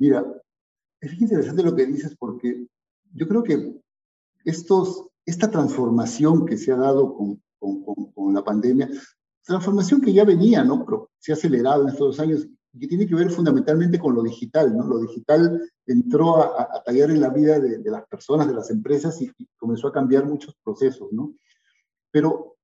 Mira, 0.00 0.24
es 1.00 1.12
interesante 1.20 1.62
lo 1.62 1.76
que 1.76 1.86
dices 1.86 2.16
porque 2.18 2.66
yo 3.12 3.28
creo 3.28 3.44
que 3.44 3.72
estos, 4.44 5.06
esta 5.24 5.48
transformación 5.48 6.44
que 6.44 6.56
se 6.56 6.72
ha 6.72 6.76
dado 6.76 7.14
con, 7.14 7.40
con, 7.60 7.84
con, 7.84 8.34
la 8.34 8.42
pandemia, 8.42 8.88
transformación 9.48 10.00
que 10.02 10.12
ya 10.12 10.24
venía, 10.24 10.62
¿no? 10.62 10.84
Pero 10.84 11.10
se 11.18 11.32
ha 11.32 11.34
acelerado 11.34 11.82
en 11.82 11.88
estos 11.88 12.06
dos 12.06 12.20
años 12.20 12.46
que 12.78 12.86
tiene 12.86 13.06
que 13.06 13.14
ver 13.14 13.30
fundamentalmente 13.30 13.98
con 13.98 14.14
lo 14.14 14.22
digital, 14.22 14.76
¿no? 14.76 14.86
Lo 14.86 15.00
digital 15.00 15.60
entró 15.86 16.36
a, 16.36 16.82
tallar 16.84 17.10
en 17.10 17.20
la 17.20 17.30
vida 17.30 17.58
de, 17.58 17.90
las 17.90 18.06
personas, 18.06 18.46
de 18.46 18.54
las 18.54 18.70
empresas 18.70 19.20
y, 19.20 19.32
comenzó 19.56 19.88
a 19.88 19.92
cambiar 19.92 20.26
muchos 20.26 20.54
procesos, 20.62 21.08
¿no? 21.12 21.34
Pero, 22.10 22.56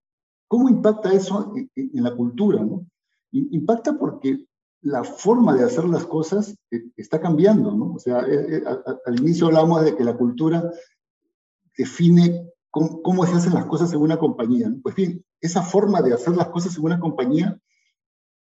¿cómo 0.47 0.69
impacta 0.69 1.13
eso 1.13 1.55
en, 1.57 2.03
la 2.03 2.15
cultura, 2.15 2.63
¿no? 2.63 2.87
Impacta 3.33 3.99
porque 3.99 4.45
la 4.83 5.03
forma 5.03 5.57
de 5.57 5.65
hacer 5.65 5.85
las 5.87 6.05
cosas 6.05 6.55
eh, 6.71 6.85
está 6.97 7.19
cambiando, 7.19 7.73
¿no? 7.73 7.95
O 7.95 7.99
sea, 7.99 8.21
eh, 8.21 8.59
eh, 8.59 8.65
al 9.07 9.19
inicio 9.19 9.47
hablamos 9.47 9.83
de 9.83 9.97
que 9.97 10.05
la 10.05 10.17
cultura 10.17 10.71
define 11.77 12.53
cómo, 12.75 13.01
cómo, 13.03 13.25
se 13.25 13.35
hacen 13.35 13.55
las 13.55 13.67
cosas 13.67 13.93
en 13.93 14.01
una 14.01 14.19
compañía. 14.19 14.69
Pues 14.83 14.97
bien, 14.97 15.25
esa 15.41 15.63
forma 15.63 16.03
de 16.03 16.13
hacer 16.13 16.35
las 16.35 16.49
cosas 16.49 16.77
en 16.77 16.83
una 16.83 16.99
compañía 16.99 17.57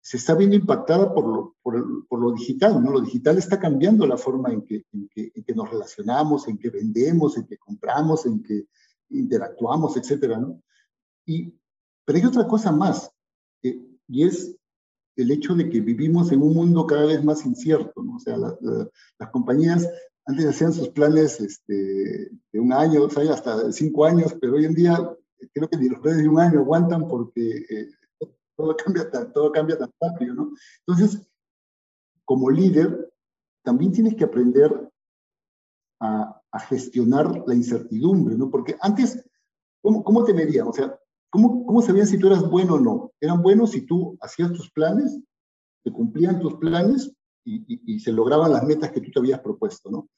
se 0.01 0.17
está 0.17 0.35
viendo 0.35 0.57
impactada 0.57 1.12
por 1.12 1.27
lo, 1.27 1.57
por, 1.62 2.19
lo, 2.19 2.33
digital, 2.33 2.83
¿no? 2.83 2.93
Lo 2.93 3.03
digital 3.03 3.37
está 3.37 3.61
cambiando 3.61 4.07
la 4.07 4.17
forma 4.17 4.51
en 4.51 4.62
que, 4.62 4.87
en 4.91 5.09
que, 5.11 5.55
nos 5.55 5.71
relacionamos, 5.71 6.49
en 6.49 6.57
que 6.57 6.71
vendemos, 6.71 7.37
en 7.37 7.47
que 7.47 7.59
compramos, 7.59 8.25
en 8.25 8.43
que 8.43 8.65
interactuamos, 9.11 9.99
etcétera, 9.99 10.39
¿no? 10.39 10.62
Y, 11.27 11.55
pero 12.07 12.19
hay 12.19 12.25
otra 12.25 12.49
cosa 12.49 12.73
más, 12.73 13.12
y 13.62 14.25
es 14.25 14.57
el 15.15 15.31
hecho 15.31 15.55
de 15.55 15.69
que 15.69 15.81
vivimos 15.81 16.33
en 16.33 16.41
un 16.41 16.55
mundo 16.55 16.87
cada 16.87 17.05
vez 17.05 17.23
más 17.23 17.45
incierto, 17.45 18.03
¿no? 18.03 18.17
O 18.17 18.19
sea, 18.19 18.39
las 18.39 19.31
compañías 19.31 19.87
antes 20.26 20.47
hacían 20.47 20.73
sus 20.73 20.88
planes 20.91 21.41
este, 21.41 22.31
de 22.52 22.61
un 22.61 22.73
año, 22.73 23.00
dos 23.00 23.17
años, 23.17 23.33
hasta 23.33 23.73
cinco 23.73 24.05
años, 24.05 24.37
pero 24.41 24.55
hoy 24.55 24.64
en 24.64 24.75
día 24.75 24.97
creo 25.52 25.69
que 25.69 25.76
ni 25.76 25.88
los 25.88 26.00
planes 26.00 26.23
de 26.23 26.29
un 26.29 26.38
año 26.38 26.61
aguantan 26.61 27.09
porque 27.09 27.67
eh, 27.69 27.88
todo 28.57 28.76
cambia 28.76 29.11
tan, 29.11 29.33
todo 29.33 29.50
cambia 29.50 29.76
tan 29.79 29.91
rápido, 30.00 30.35
¿no? 30.35 30.52
Entonces, 30.87 31.26
como 32.25 32.50
líder, 32.50 33.12
también 33.64 33.93
tienes 33.93 34.14
que 34.14 34.25
aprender 34.25 34.91
a, 36.00 36.38
gestionar 36.69 37.43
la 37.47 37.55
incertidumbre, 37.55 38.37
¿no? 38.37 38.50
Porque 38.50 38.76
antes, 38.83 39.25
¿cómo, 39.81 40.05
cómo 40.05 40.23
te 40.23 40.35
medían? 40.35 40.69
O 40.69 40.73
sea, 40.73 40.99
¿cómo, 41.31 41.64
¿cómo 41.64 41.81
sabían 41.81 42.07
si 42.07 42.19
tú 42.19 42.26
eras 42.26 42.49
bueno 42.49 42.75
o 42.75 42.81
no? 42.81 43.12
Eran 43.21 43.43
buenos 43.43 43.71
si 43.71 43.87
tú 43.87 44.19
hacías 44.21 44.52
tus 44.52 44.71
planes, 44.71 45.19
te 45.83 45.91
cumplían 45.91 46.41
tus 46.41 46.55
planes 46.57 47.11
y, 47.45 47.95
y, 47.95 48.01
se 48.01 48.13
lograban 48.13 48.53
las 48.53 48.65
metas 48.65 48.93
que 48.93 49.01
tú 49.01 49.11
te 49.11 49.19
habías 49.19 49.41
propuesto, 49.41 49.91
¿no? 49.91 50.09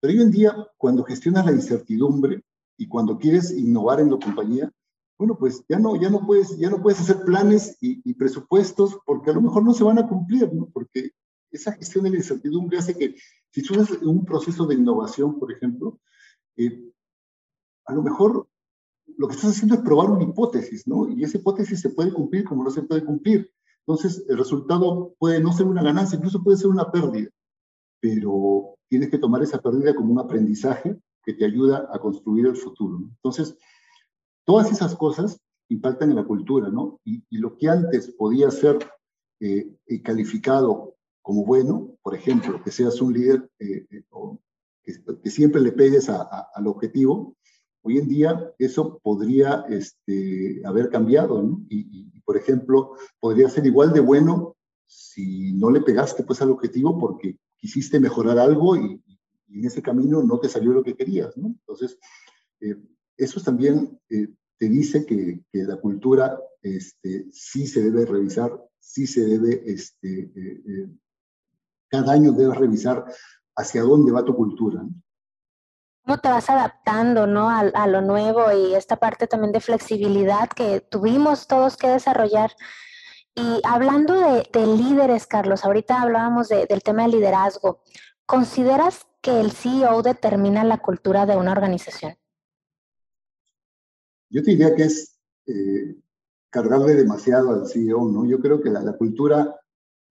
Pero 0.00 0.14
hoy 0.14 0.22
en 0.22 0.30
día, 0.30 0.54
cuando 0.76 1.04
gestionas 1.04 1.46
la 1.46 1.52
incertidumbre 1.52 2.42
y 2.76 2.88
cuando 2.88 3.18
quieres 3.18 3.50
innovar 3.50 4.00
en 4.00 4.10
la 4.10 4.18
compañía, 4.18 4.72
bueno, 5.18 5.36
pues 5.36 5.64
ya 5.68 5.78
no, 5.78 6.00
ya 6.00 6.08
no, 6.08 6.24
puedes, 6.24 6.56
ya 6.58 6.70
no 6.70 6.80
puedes 6.80 7.00
hacer 7.00 7.24
planes 7.24 7.76
y, 7.80 8.14
presupuestos 8.14 8.98
porque 9.04 9.30
a 9.30 9.34
lo 9.34 9.42
mejor 9.42 9.64
no 9.64 9.74
se 9.74 9.82
van 9.82 9.98
a 9.98 10.06
cumplir, 10.06 10.52
¿no? 10.54 10.68
Porque 10.72 11.10
esa 11.50 11.72
gestión 11.72 12.04
de 12.04 12.10
la 12.10 12.16
incertidumbre 12.18 12.78
hace 12.78 12.96
que 12.96 13.16
si 13.50 13.62
tú 13.62 13.80
haces 13.80 14.00
un 14.02 14.24
proceso 14.24 14.64
de 14.66 14.76
innovación, 14.76 15.40
por 15.40 15.50
ejemplo, 15.50 15.98
eh, 16.56 16.92
a 17.86 17.94
lo 17.94 18.02
mejor 18.02 18.48
lo 19.16 19.26
que 19.26 19.34
estás 19.34 19.50
haciendo 19.50 19.74
es 19.74 19.80
probar 19.80 20.10
una 20.10 20.22
hipótesis, 20.22 20.86
¿no? 20.86 21.08
Y 21.08 21.24
esa 21.24 21.38
hipótesis 21.38 21.80
se 21.80 21.90
puede 21.90 22.12
cumplir 22.12 22.44
como 22.44 22.62
no 22.62 22.70
se 22.70 22.82
puede 22.82 23.04
cumplir. 23.04 23.50
Entonces, 23.88 24.24
el 24.28 24.36
resultado 24.36 25.14
puede 25.18 25.40
no 25.40 25.52
ser 25.52 25.66
una 25.66 25.82
ganancia, 25.82 26.16
incluso 26.16 26.42
puede 26.42 26.58
ser 26.58 26.68
una 26.68 26.90
pérdida, 26.92 27.30
pero 28.00 28.74
tienes 28.88 29.10
que 29.10 29.18
tomar 29.18 29.42
esa 29.42 29.62
pérdida 29.62 29.94
como 29.94 30.12
un 30.12 30.18
aprendizaje 30.18 31.00
que 31.24 31.32
te 31.32 31.46
ayuda 31.46 31.88
a 31.90 31.98
construir 31.98 32.46
el 32.46 32.56
futuro. 32.56 32.98
Entonces, 32.98 33.56
Todas 34.48 34.72
esas 34.72 34.94
cosas 34.94 35.38
impactan 35.68 36.08
en 36.08 36.16
la 36.16 36.24
cultura, 36.24 36.70
¿no? 36.70 36.98
Y, 37.04 37.22
lo 37.36 37.58
que 37.58 37.68
antes 37.68 38.14
podía 38.16 38.50
ser 38.50 38.78
eh, 39.40 39.76
eh, 39.86 40.00
calificado 40.00 40.96
como 41.20 41.44
bueno, 41.44 41.98
por 42.00 42.14
ejemplo, 42.14 42.62
que 42.64 42.70
seas 42.70 42.98
un 43.02 43.12
líder 43.12 43.50
eh, 43.58 43.86
que, 44.82 45.30
siempre 45.30 45.60
le 45.60 45.72
pegues 45.72 46.08
al 46.08 46.66
objetivo, 46.66 47.36
hoy 47.82 47.98
en 47.98 48.08
día 48.08 48.52
eso 48.58 48.98
podría 49.02 49.64
este, 49.68 50.60
haber 50.64 50.90
cambiado, 50.90 51.42
¿no? 51.42 51.64
Y, 51.68 52.20
por 52.20 52.36
ejemplo, 52.36 52.94
podría 53.20 53.48
ser 53.48 53.64
igual 53.64 53.92
de 53.92 54.00
bueno 54.00 54.56
si 54.86 55.52
no 55.54 55.70
le 55.70 55.80
pegaste 55.80 56.24
pues 56.24 56.42
al 56.42 56.50
objetivo 56.50 56.98
porque 56.98 57.38
quisiste 57.56 57.98
mejorar 58.00 58.38
algo 58.38 58.76
y, 58.76 59.02
en 59.50 59.64
ese 59.64 59.80
camino 59.80 60.22
no 60.22 60.38
te 60.38 60.48
salió 60.48 60.72
lo 60.72 60.82
que 60.82 60.94
querías, 60.94 61.34
¿no? 61.38 61.46
Entonces, 61.46 61.98
eso 63.16 63.40
también 63.40 63.98
eh, 64.10 64.28
te 64.58 64.68
dice 64.68 65.06
que, 65.06 65.40
la 65.52 65.76
cultura 65.76 66.38
este, 66.62 67.26
sí 67.32 67.66
se 67.66 67.82
debe 67.82 68.04
revisar, 68.04 68.52
sí 68.78 69.06
se 69.06 69.24
debe, 69.24 69.62
este, 69.66 70.20
eh, 70.20 70.62
eh, 70.66 70.88
cada 71.88 72.12
año 72.12 72.32
debes 72.32 72.58
revisar 72.58 73.04
hacia 73.56 73.82
dónde 73.82 74.12
va 74.12 74.24
tu 74.24 74.34
cultura. 74.34 74.86
¿Cómo 76.08 76.20
te 76.20 76.28
vas 76.30 76.48
adaptando 76.48 77.26
¿no? 77.26 77.50
a, 77.50 77.60
a, 77.60 77.86
lo 77.86 78.00
nuevo 78.00 78.50
y 78.50 78.74
esta 78.74 78.96
parte 78.96 79.26
también 79.26 79.52
de 79.52 79.60
flexibilidad 79.60 80.48
que 80.48 80.80
tuvimos 80.80 81.46
todos 81.46 81.76
que 81.76 81.86
desarrollar? 81.86 82.52
Y 83.34 83.60
hablando 83.62 84.14
de, 84.14 84.48
de 84.50 84.66
líderes, 84.66 85.26
Carlos, 85.26 85.66
ahorita 85.66 86.00
hablábamos 86.00 86.48
de, 86.48 86.64
del 86.64 86.82
tema 86.82 87.02
de 87.02 87.10
liderazgo. 87.10 87.82
¿Consideras 88.24 89.06
que 89.20 89.38
el 89.38 89.52
CEO 89.52 90.00
determina 90.00 90.64
la 90.64 90.78
cultura 90.78 91.26
de 91.26 91.36
una 91.36 91.52
organización? 91.52 92.16
Yo 94.30 94.42
te 94.42 94.52
diría 94.52 94.74
que 94.74 94.84
es 94.84 95.18
eh, 95.44 95.94
cargarle 96.48 96.94
demasiado 96.94 97.50
al 97.50 97.66
CEO, 97.66 98.08
¿no? 98.08 98.24
Yo 98.24 98.40
creo 98.40 98.62
que 98.62 98.70
la, 98.70 98.96
cultura 98.96 99.60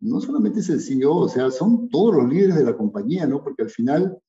no 0.02 0.22
solamente 0.22 0.60
es 0.60 0.70
el 0.70 0.80
CEO, 0.80 1.16
o 1.16 1.28
sea, 1.28 1.50
son 1.50 1.90
todos 1.90 2.14
los 2.14 2.30
líderes 2.30 2.56
de 2.56 2.66
la 2.66 2.78
compañía, 2.78 3.26
¿no? 3.26 3.44
Porque 3.44 3.64
al 3.64 3.72
final, 3.72 4.22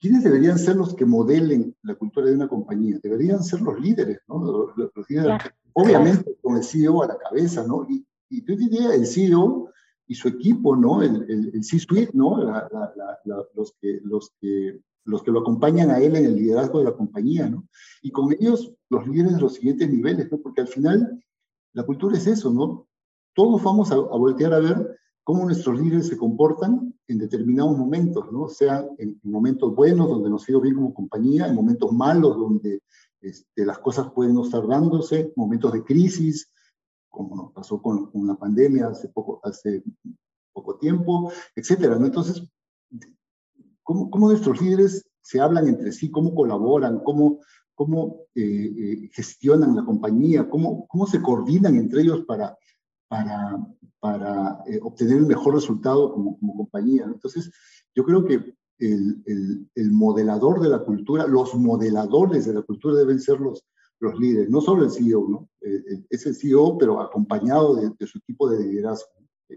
¿quiénes 0.00 0.24
deberían 0.24 0.58
ser 0.58 0.76
los 0.76 0.94
que 0.94 1.04
modelen 1.04 1.74
la 1.82 1.94
cultura 1.94 2.26
de 2.26 2.34
una 2.34 2.48
compañía? 2.48 2.98
Deberían 3.02 3.42
ser 3.42 3.60
los 3.60 3.78
líderes, 3.80 4.20
¿no? 4.28 4.72
Los, 4.76 5.08
líderes, 5.08 5.42
obviamente 5.72 6.36
con 6.42 6.56
el 6.56 6.64
CEO 6.64 7.02
a 7.02 7.08
la 7.08 7.18
cabeza, 7.18 7.66
¿no? 7.66 7.86
Y, 7.88 8.06
y 8.28 8.44
yo 8.44 8.56
diría 8.56 8.94
el 8.94 9.06
CEO 9.06 9.70
y 10.06 10.14
su 10.14 10.28
equipo, 10.28 10.76
¿no? 10.76 11.02
El, 11.02 11.24
el, 11.28 11.64
C-suite, 11.64 12.12
¿no? 12.14 12.38
los, 13.54 13.74
que, 13.80 14.00
los 14.04 14.32
que 14.40 14.80
los 15.06 15.22
que 15.22 15.30
lo 15.30 15.40
acompañan 15.40 15.90
a 15.90 15.98
él 15.98 16.16
en 16.16 16.26
el 16.26 16.36
liderazgo 16.36 16.80
de 16.80 16.86
la 16.86 16.92
compañía, 16.92 17.48
¿no? 17.48 17.66
Y 18.02 18.10
con 18.10 18.32
ellos 18.32 18.74
los 18.90 19.06
líderes 19.06 19.36
de 19.36 19.40
los 19.40 19.54
siguientes 19.54 19.88
niveles, 19.88 20.30
¿no? 20.30 20.38
Porque 20.38 20.60
al 20.60 20.68
final 20.68 21.24
la 21.72 21.84
cultura 21.84 22.16
es 22.16 22.26
eso, 22.26 22.52
¿no? 22.52 22.88
Todos 23.34 23.62
vamos 23.62 23.90
a, 23.92 23.96
voltear 23.96 24.52
a 24.52 24.58
ver 24.58 24.98
cómo 25.26 25.44
nuestros 25.44 25.80
líderes 25.80 26.06
se 26.06 26.16
comportan 26.16 26.94
en 27.08 27.18
determinados 27.18 27.76
momentos, 27.76 28.30
¿no? 28.30 28.48
Sea 28.48 28.86
en, 28.96 29.18
momentos 29.24 29.74
buenos, 29.74 30.08
donde 30.08 30.30
nos 30.30 30.46
ha 30.46 30.52
ido 30.52 30.60
bien 30.60 30.76
como 30.76 30.94
compañía, 30.94 31.48
en 31.48 31.54
momentos 31.56 31.90
malos, 31.90 32.36
donde 32.36 32.80
este, 33.20 33.66
las 33.66 33.80
cosas 33.80 34.12
pueden 34.12 34.34
no 34.34 34.44
estar 34.44 34.64
dándose, 34.64 35.32
momentos 35.34 35.72
de 35.72 35.82
crisis, 35.82 36.48
como 37.08 37.34
nos 37.34 37.52
pasó 37.52 37.82
con, 37.82 38.08
con 38.12 38.24
la 38.24 38.36
pandemia 38.36 38.86
hace 38.86 39.08
poco, 39.08 39.40
hace 39.42 39.82
poco 40.52 40.78
tiempo, 40.78 41.32
etcétera, 41.56 41.98
¿no? 41.98 42.06
Entonces, 42.06 42.46
cómo, 43.82 44.08
cómo 44.08 44.28
nuestros 44.28 44.62
líderes 44.62 45.10
se 45.22 45.40
hablan 45.40 45.66
entre 45.66 45.90
sí, 45.90 46.08
cómo 46.08 46.36
colaboran, 46.36 47.00
cómo, 47.00 47.40
cómo 47.74 48.20
eh, 48.32 48.42
eh, 48.44 49.10
gestionan 49.12 49.74
la 49.74 49.84
compañía, 49.84 50.48
cómo, 50.48 50.86
cómo 50.86 51.04
se 51.04 51.20
coordinan 51.20 51.74
entre 51.74 52.02
ellos 52.02 52.24
para, 52.26 52.56
para, 53.08 53.56
para 54.00 54.62
eh, 54.66 54.78
obtener 54.82 55.18
el 55.18 55.26
mejor 55.26 55.54
resultado 55.54 56.12
como, 56.12 56.38
como 56.38 56.56
compañía. 56.56 57.04
Entonces, 57.04 57.50
yo 57.94 58.04
creo 58.04 58.24
que 58.24 58.34
el, 58.78 59.22
el, 59.26 59.70
el, 59.74 59.92
modelador 59.92 60.60
de 60.60 60.68
la 60.68 60.80
cultura, 60.80 61.26
los 61.26 61.54
modeladores 61.54 62.46
de 62.46 62.54
la 62.54 62.62
cultura 62.62 62.96
deben 62.96 63.20
ser 63.20 63.40
los, 63.40 63.64
los 64.00 64.18
líderes, 64.18 64.50
no 64.50 64.60
solo 64.60 64.84
el 64.84 64.90
CEO, 64.90 65.26
¿no? 65.28 65.48
es 66.10 66.26
el 66.26 66.34
CEO, 66.34 66.76
pero 66.76 67.00
acompañado 67.00 67.76
de, 67.76 67.90
de 67.98 68.06
su 68.06 68.18
equipo 68.18 68.50
de 68.50 68.64
liderazgo. 68.64 69.08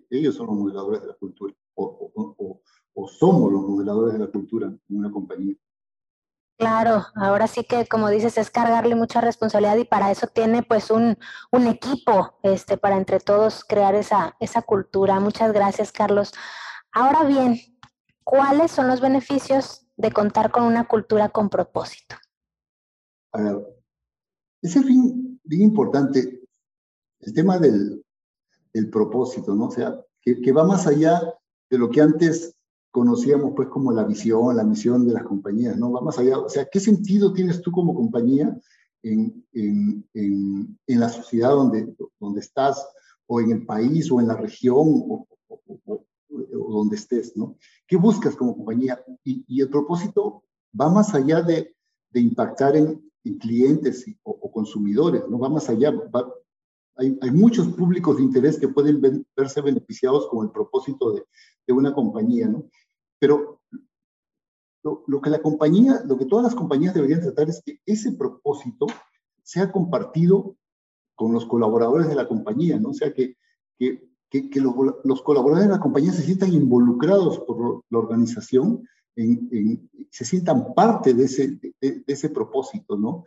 Ellos 0.10 0.36
son 0.36 0.48
los 0.48 0.56
modeladores 0.56 1.02
de 1.02 1.08
la 1.08 1.16
cultura, 1.16 1.54
o, 1.76 2.62
o 2.94 3.08
somos 3.08 3.52
los 3.52 3.62
modeladores 3.62 4.14
de 4.14 4.20
la 4.20 4.28
cultura 4.28 4.68
en 4.68 4.98
una 4.98 5.12
compañía. 5.12 5.56
Claro, 6.60 7.06
ahora 7.16 7.48
sí 7.48 7.64
que 7.64 7.88
como 7.88 8.10
dices 8.10 8.38
es 8.38 8.52
cargarle 8.52 8.94
mucha 8.94 9.22
responsabilidad 9.22 9.78
y 9.78 9.86
para 9.86 10.12
eso 10.12 10.28
tiene 10.28 10.62
pues 10.62 10.92
un, 10.92 11.18
un 11.54 11.68
equipo 11.68 12.38
este, 12.44 12.76
para 12.76 12.98
entre 12.98 13.22
todos 13.22 13.64
crear 13.64 13.96
esa, 13.96 14.36
esa 14.42 14.62
cultura. 14.62 15.22
Muchas 15.22 15.54
gracias 15.54 15.94
Carlos. 15.94 16.34
Ahora 16.92 17.24
bien, 17.24 17.62
¿cuáles 18.26 18.72
son 18.72 18.90
los 18.90 19.00
beneficios 19.00 19.88
de 19.96 20.12
contar 20.12 20.52
con 20.52 20.64
una 20.64 20.86
cultura 20.86 21.30
con 21.30 21.50
propósito? 21.50 22.18
A 23.32 23.42
ver, 23.42 23.66
es 24.62 24.86
bien, 24.86 25.40
importante 25.46 26.42
el 27.22 27.34
tema 27.34 27.58
del, 27.58 28.04
del 28.74 28.90
propósito, 28.90 29.56
¿no? 29.56 29.68
O 29.68 29.72
sea, 29.72 29.98
que, 30.22 30.42
que 30.42 30.52
va 30.52 30.66
más 30.66 30.88
allá 30.88 31.22
de 31.70 31.78
lo 31.78 31.90
que 31.90 32.02
antes 32.02 32.54
conocíamos 32.92 33.54
pues 33.56 33.68
como 33.70 33.92
la 33.92 34.04
visión, 34.04 34.56
la 34.56 34.64
misión 34.64 35.08
de 35.08 35.14
las 35.14 35.24
compañías, 35.24 35.78
¿no? 35.78 35.92
Va 35.92 36.02
más 36.02 36.18
allá, 36.18 36.40
o 36.40 36.50
sea, 36.50 36.68
¿qué 36.72 36.80
sentido 36.80 37.34
tienes 37.34 37.62
tú 37.62 37.72
como 37.72 37.94
compañía 37.94 38.60
en, 39.04 39.46
en, 39.54 40.06
en, 40.14 41.00
la 41.00 41.10
sociedad 41.10 41.52
donde, 41.52 41.96
donde 42.20 42.40
estás, 42.40 42.86
o 43.28 43.40
en 43.40 43.52
el 43.52 43.66
país, 43.66 44.12
o 44.12 44.20
en 44.20 44.28
la 44.28 44.36
región, 44.36 44.88
o, 44.88 45.28
o, 45.48 46.06
donde 46.72 46.96
estés, 46.96 47.36
¿no? 47.38 47.58
¿Qué 47.88 47.96
buscas 47.96 48.36
como 48.36 48.56
compañía? 48.56 49.04
Y, 49.24 49.44
y 49.48 49.62
el 49.62 49.70
propósito 49.70 50.44
va 50.80 50.90
más 50.90 51.14
allá 51.14 51.42
de, 51.42 51.76
de 52.12 52.20
impactar 52.20 52.76
en, 52.76 53.02
clientes 53.40 54.06
o, 54.24 54.52
consumidores, 54.52 55.22
¿no? 55.30 55.38
Va 55.38 55.50
más 55.50 55.70
allá, 55.70 55.94
hay, 56.96 57.16
hay, 57.22 57.32
muchos 57.32 57.68
públicos 57.68 58.18
de 58.18 58.24
interés 58.24 58.58
que 58.58 58.68
pueden 58.68 59.00
verse 59.38 59.62
beneficiados 59.62 60.28
con 60.30 60.48
el 60.48 60.52
propósito 60.52 61.12
de, 61.12 61.24
de 61.68 61.74
una 61.74 61.94
compañía, 61.94 62.48
¿no? 62.48 62.68
Pero 63.20 63.62
lo, 64.84 65.22
que 65.22 65.30
la 65.30 65.42
compañía, 65.42 66.02
lo 66.06 66.18
que 66.18 66.26
todas 66.26 66.44
las 66.44 66.56
compañías 66.56 66.94
deberían 66.94 67.22
tratar 67.22 67.50
es 67.50 67.62
que 67.64 67.80
ese 67.86 68.14
propósito 68.14 68.88
sea 69.44 69.72
compartido 69.72 70.56
con 71.16 71.34
los 71.34 71.46
colaboradores 71.46 72.08
de 72.08 72.16
la 72.16 72.28
compañía, 72.28 72.80
¿no? 72.80 72.90
O 72.90 72.94
sea, 72.94 73.14
que, 73.14 73.36
que, 73.78 74.10
que, 74.30 74.62
los, 74.62 75.22
colaboradores 75.22 75.68
de 75.68 75.76
la 75.76 75.82
compañía 75.82 76.14
se 76.14 76.24
sientan 76.24 76.54
involucrados 76.54 77.40
por 77.40 77.84
la 77.90 78.00
organización, 78.00 78.88
se 79.16 80.26
sientan 80.26 80.74
parte 80.74 81.14
de 81.14 81.26
ese, 81.26 81.60
de, 81.82 82.04
ese 82.08 82.30
propósito, 82.30 82.98
¿no? 82.98 83.26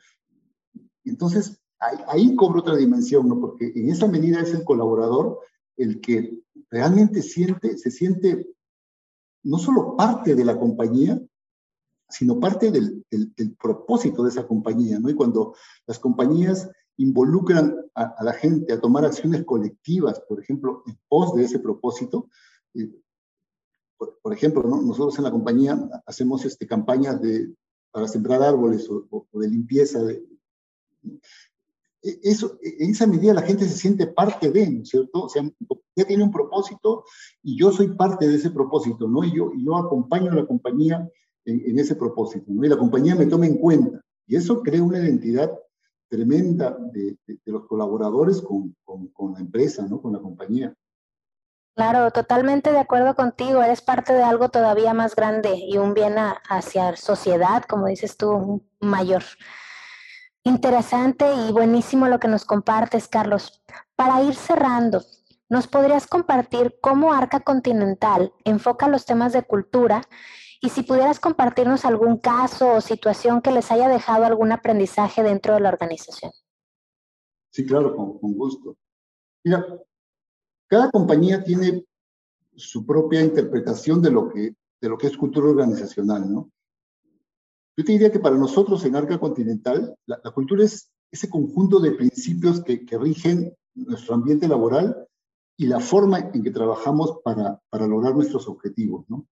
Entonces, 1.05 1.61
ahí, 1.79 1.99
ahí 2.09 2.37
cobra 2.37 2.61
otra 2.61 2.77
dimensión, 2.77 3.29
¿no? 3.29 3.39
Porque 3.39 3.73
en 3.75 3.91
esa 3.91 4.09
medida 4.09 4.41
es 4.41 4.55
el 4.55 4.65
colaborador 4.65 5.41
el 5.77 6.01
que 6.01 6.41
realmente 6.71 7.21
siente, 7.21 7.77
se 7.77 7.91
siente 7.91 8.47
no 9.45 9.59
solo 9.59 9.97
parte 9.97 10.35
de 10.35 10.45
la 10.45 10.59
compañía, 10.59 11.21
sino 12.09 12.39
parte 12.39 12.71
del, 12.71 13.05
propósito 13.61 14.23
de 14.23 14.29
esa 14.29 14.47
compañía, 14.47 14.99
¿no? 14.99 15.09
Y 15.09 15.15
cuando 15.15 15.55
las 15.87 15.99
compañías 15.99 16.71
involucran 16.99 17.75
a, 17.95 18.23
la 18.23 18.33
gente 18.35 18.73
a 18.73 18.81
tomar 18.81 19.05
acciones 19.05 19.45
colectivas, 19.45 20.21
por 20.29 20.41
ejemplo, 20.41 20.83
en 20.87 20.99
pos 21.09 21.35
de 21.35 21.45
ese 21.45 21.59
propósito, 21.59 22.29
eh, 22.75 22.91
por, 23.97 24.33
ejemplo, 24.33 24.63
nosotros 24.63 25.17
en 25.19 25.25
la 25.25 25.31
compañía 25.31 25.79
hacemos 26.07 26.45
este, 26.45 26.67
campañas 26.67 27.21
de, 27.21 27.55
para 27.91 28.09
sembrar 28.09 28.43
árboles 28.43 28.89
o, 28.91 29.27
de 29.33 29.49
limpieza, 29.49 30.03
de, 30.03 30.23
eso, 32.03 32.59
en 32.63 32.91
esa 32.91 33.07
medida 33.07 33.35
la 33.35 33.43
gente 33.43 33.65
se 33.65 33.77
siente 33.77 34.07
parte 34.07 34.51
de, 34.51 34.69
¿no 34.69 34.83
es 34.83 34.89
cierto? 34.89 35.25
O 35.25 35.29
sea, 35.29 35.43
ya 35.95 36.05
tiene 36.05 36.25
un 36.25 36.33
propósito 36.33 37.05
y 37.43 37.57
yo 37.57 37.71
soy 37.71 37.89
parte 37.95 38.27
de 38.27 38.35
ese 38.35 38.51
propósito, 38.51 39.07
¿no? 39.07 39.23
Y 39.23 39.37
yo, 39.37 39.53
yo 39.57 39.77
acompaño 39.77 40.33
a 40.33 40.35
la 40.35 40.47
compañía 40.47 41.09
en, 41.45 41.79
ese 41.79 41.95
propósito, 41.95 42.47
¿no? 42.49 42.65
Y 42.65 42.69
la 42.69 42.77
compañía 42.77 43.15
me 43.15 43.27
toma 43.27 43.47
en 43.47 43.57
cuenta. 43.57 44.01
Y 44.27 44.37
eso 44.37 44.63
crea 44.63 44.83
una 44.83 44.99
identidad 44.99 45.53
tremenda 46.09 46.77
de, 46.93 47.17
los 47.47 47.67
colaboradores 47.67 48.43
con, 48.43 48.75
con, 48.85 49.33
la 49.35 49.41
empresa, 49.41 49.87
¿no? 49.89 50.01
Con 50.01 50.13
la 50.13 50.19
compañía. 50.19 50.75
Claro, 51.75 52.11
totalmente 52.11 52.71
de 52.71 52.79
acuerdo 52.79 53.15
contigo. 53.15 53.63
Eres 53.63 53.81
parte 53.81 54.13
de 54.13 54.23
algo 54.23 54.51
todavía 54.51 54.93
más 54.93 55.15
grande 55.15 55.55
y 55.57 55.79
un 55.79 55.95
bien 55.95 56.17
hacia 56.17 56.97
sociedad, 56.97 57.65
como 57.65 57.87
dices 57.87 58.17
tú, 58.17 58.63
mayor. 58.81 59.23
Interesante 60.45 61.25
y 61.49 61.53
buenísimo 61.53 62.09
lo 62.09 62.19
que 62.19 62.27
nos 62.27 62.45
compartes, 62.45 63.07
Carlos. 63.07 63.63
Para 63.95 64.23
ir 64.25 64.35
cerrando, 64.35 65.05
¿nos 65.49 65.69
podrías 65.69 66.09
compartir 66.09 66.79
cómo 66.81 67.13
Arca 67.13 67.41
Continental 67.41 68.33
enfoca 68.45 68.89
los 68.89 69.07
temas 69.07 69.33
de 69.33 69.45
cultura 69.45 70.03
y 70.61 70.71
si 70.71 70.83
pudieras 70.83 71.21
compartirnos 71.21 71.85
algún 71.85 72.19
caso 72.19 72.73
o 72.73 72.81
situación 72.81 73.41
que 73.41 73.53
les 73.53 73.71
haya 73.71 73.89
dejado 73.89 74.25
algún 74.25 74.51
aprendizaje 74.51 75.23
dentro 75.23 75.55
de 75.55 75.61
la 75.61 75.69
organización? 75.69 76.33
Sí, 77.51 77.65
claro, 77.65 77.95
con, 77.95 78.35
gusto. 78.35 78.77
Mira, 79.45 79.65
cada 80.69 80.91
compañía 80.91 81.45
tiene 81.45 81.85
su 82.57 82.85
propia 82.85 83.21
interpretación 83.21 84.03
de 84.03 84.11
lo 84.11 84.29
que, 84.29 84.57
de 84.81 84.89
lo 84.89 84.99
que 84.99 85.07
es 85.07 85.17
cultura 85.17 85.49
organizacional, 85.49 86.33
¿no? 86.33 86.51
Yo 87.77 87.85
te 87.85 87.93
diría 87.93 88.13
que 88.13 88.21
para 88.21 88.37
nosotros 88.37 88.85
en 88.85 88.97
Arca 88.97 89.19
Continental, 89.19 89.97
la, 90.07 90.19
cultura 90.33 90.65
es 90.65 90.91
ese 91.11 91.31
conjunto 91.31 91.81
de 91.81 91.93
principios 91.93 92.63
que, 92.63 92.87
rigen 92.99 93.55
nuestro 93.75 94.15
ambiente 94.15 94.47
laboral 94.47 95.07
y 95.57 95.67
la 95.67 95.81
forma 95.81 96.19
en 96.19 96.43
que 96.43 96.51
trabajamos 96.51 97.21
para, 97.25 97.59
para 97.71 97.87
lograr 97.87 98.15
nuestros 98.15 98.47
objetivos. 98.49 99.07
¿no? 99.09 99.27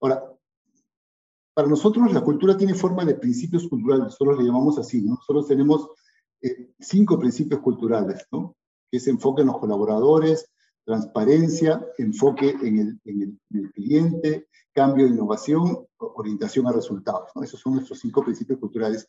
Ahora, 0.00 0.24
para 1.54 1.68
nosotros 1.68 2.12
la 2.12 2.20
cultura 2.20 2.56
tiene 2.56 2.74
forma 2.74 3.04
de 3.04 3.14
principios 3.14 3.68
culturales, 3.68 4.04
nosotros 4.04 4.38
le 4.38 4.44
llamamos 4.44 4.78
así, 4.78 5.02
¿no? 5.02 5.14
Nosotros 5.14 5.48
tenemos 5.48 5.88
eh, 6.40 6.70
cinco 6.78 7.18
principios 7.18 7.60
culturales, 7.60 8.24
¿no? 8.30 8.56
Que 8.88 8.98
es 8.98 9.08
enfoque 9.08 9.40
en 9.42 9.48
los 9.48 9.58
colaboradores, 9.58 10.48
transparencia, 10.84 11.84
enfoque 11.98 12.50
en 12.62 12.78
el, 12.78 13.00
en 13.04 13.38
el 13.52 13.72
cliente, 13.72 14.46
cambio 14.78 15.08
innovación, 15.08 15.88
orientación 15.98 16.68
a 16.68 16.72
resultados. 16.72 17.30
Esos 17.42 17.58
son 17.58 17.74
nuestros 17.74 17.98
cinco 17.98 18.22
principios 18.22 18.60
culturales. 18.60 19.08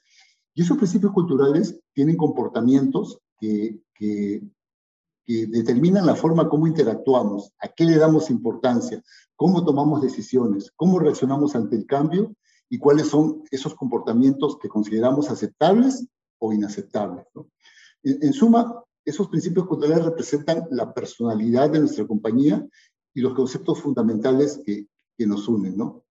Y 0.56 0.64
esos 0.64 0.78
principios 0.78 1.14
culturales 1.14 1.80
tienen 1.94 2.18
comportamientos 2.18 3.20
que, 3.40 3.80
que, 3.94 4.42
que, 5.28 5.46
determinan 5.46 6.08
la 6.08 6.16
forma 6.16 6.50
como 6.50 6.66
interactuamos, 6.66 7.54
a 7.60 7.68
qué 7.68 7.86
le 7.86 7.98
damos 7.98 8.32
importancia, 8.32 9.04
cómo 9.36 9.64
tomamos 9.64 10.02
decisiones, 10.02 10.72
cómo 10.76 10.98
reaccionamos 10.98 11.56
ante 11.56 11.76
el 11.76 11.86
cambio 11.86 12.34
y 12.68 12.80
cuáles 12.80 13.10
son 13.10 13.44
esos 13.52 13.76
comportamientos 13.76 14.58
que 14.58 14.70
consideramos 14.70 15.30
aceptables 15.30 16.08
o 16.40 16.52
inaceptables. 16.52 17.26
En, 18.02 18.24
en 18.24 18.34
suma, 18.34 18.84
esos 19.06 19.28
principios 19.28 19.68
culturales 19.68 20.04
representan 20.04 20.64
la 20.72 20.92
personalidad 20.96 21.70
de 21.70 21.80
nuestra 21.82 22.08
compañía 22.08 22.68
y 23.14 23.22
los 23.22 23.36
conceptos 23.36 23.80
fundamentales 23.82 24.60
que, 24.66 24.88
que 25.20 25.28
nos 25.28 25.50
unen, 25.50 25.76
¿no? 25.76 26.06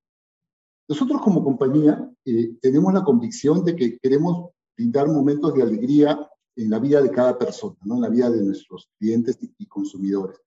Nosotros 0.87 1.23
como 1.23 1.43
compañía 1.43 2.11
eh, 2.27 2.59
tenemos 2.61 2.93
la 2.93 3.03
convicción 3.03 3.65
de 3.65 3.75
que 3.75 3.99
queremos 3.99 4.51
brindar 4.77 5.09
momentos 5.09 5.55
de 5.55 5.63
alegría 5.63 6.31
en 6.57 6.71
la 6.71 6.79
vida 6.79 7.01
de 7.01 7.11
cada 7.11 7.39
persona, 7.39 7.77
¿no? 7.85 7.97
en 7.97 8.03
la 8.03 8.11
vida 8.11 8.31
de 8.31 8.43
nuestros 8.43 8.91
clientes 8.99 9.39
y, 9.41 9.67
consumidores. 9.67 10.39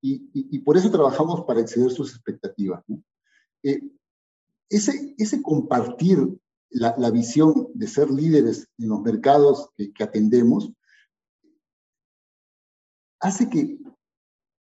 Y, 0.00 0.28
y, 0.32 0.58
por 0.60 0.76
eso 0.76 0.90
trabajamos 0.90 1.44
para 1.44 1.60
exceder 1.60 1.90
sus 1.90 2.12
expectativas. 2.12 2.82
¿no? 2.88 3.02
Eh, 3.62 3.80
ese, 4.68 5.14
ese 5.16 5.42
compartir 5.42 6.18
la, 6.70 6.94
la, 6.98 7.10
visión 7.10 7.68
de 7.74 7.86
ser 7.86 8.10
líderes 8.10 8.68
en 8.78 8.88
los 8.88 9.00
mercados 9.00 9.70
que, 9.76 9.92
que 9.92 10.04
atendemos 10.04 10.72
hace 13.20 13.48
que 13.48 13.78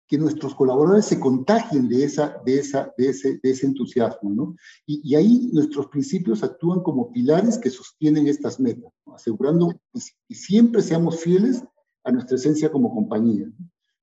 que 0.09 0.17
nuestros 0.17 0.55
colaboradores 0.55 1.05
se 1.05 1.19
contagien 1.19 1.87
de, 1.87 2.03
esa, 2.03 2.41
de, 2.43 2.57
esa, 2.57 2.91
de, 2.97 3.09
ese, 3.09 3.39
de 3.43 3.51
ese 3.51 3.67
entusiasmo, 3.67 4.31
¿no? 4.31 4.55
Y, 4.87 5.13
ahí 5.13 5.51
nuestros 5.53 5.87
principios 5.87 6.41
actúan 6.41 6.81
como 6.81 7.11
pilares 7.11 7.59
que 7.59 7.69
sostienen 7.69 8.27
estas 8.27 8.59
metas, 8.59 8.91
asegurando 9.13 9.69
que, 9.93 10.35
siempre 10.35 10.81
seamos 10.81 11.19
fieles 11.19 11.63
a 12.03 12.11
nuestra 12.11 12.37
esencia 12.37 12.71
como 12.71 12.91
compañía. 12.91 13.51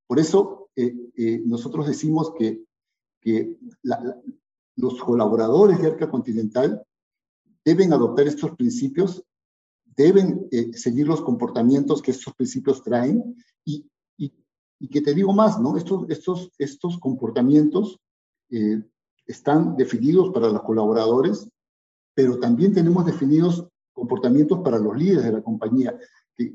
Por 0.07 0.21
eso 0.21 0.71
eh, 0.77 0.95
eh, 1.17 1.43
nosotros 1.45 1.89
decimos 1.89 2.33
que, 2.39 2.63
que 3.21 3.59
los 4.77 5.03
colaboradores 5.03 5.83
de 5.83 5.89
Arca 5.89 6.09
Continental 6.09 6.87
deben 7.65 7.93
adoptar 7.93 8.29
estos 8.29 8.55
principios, 8.55 9.25
deben 9.97 10.47
eh, 10.53 10.73
seguir 10.75 11.09
los 11.09 11.21
comportamientos 11.21 12.01
que 12.01 12.13
estos 12.13 12.33
principios 12.35 12.85
traen 12.85 13.35
y, 13.65 13.91
y 14.79 14.89
que 14.89 15.01
te 15.01 15.15
digo 15.15 15.33
más, 15.33 15.61
¿no? 15.61 15.77
Estos, 15.77 16.09
estos, 16.09 16.53
estos 16.59 16.99
comportamientos 16.99 17.99
eh, 18.51 18.83
están 19.27 19.77
definidos 19.77 20.31
para 20.33 20.49
los 20.49 20.63
colaboradores, 20.63 21.49
pero 22.15 22.39
también 22.39 22.73
tenemos 22.73 23.05
definidos 23.05 23.67
comportamientos 23.93 24.61
para 24.61 24.79
los 24.79 24.97
líderes 24.97 25.25
de 25.25 25.33
la 25.33 25.43
compañía, 25.43 25.99
que, 26.37 26.53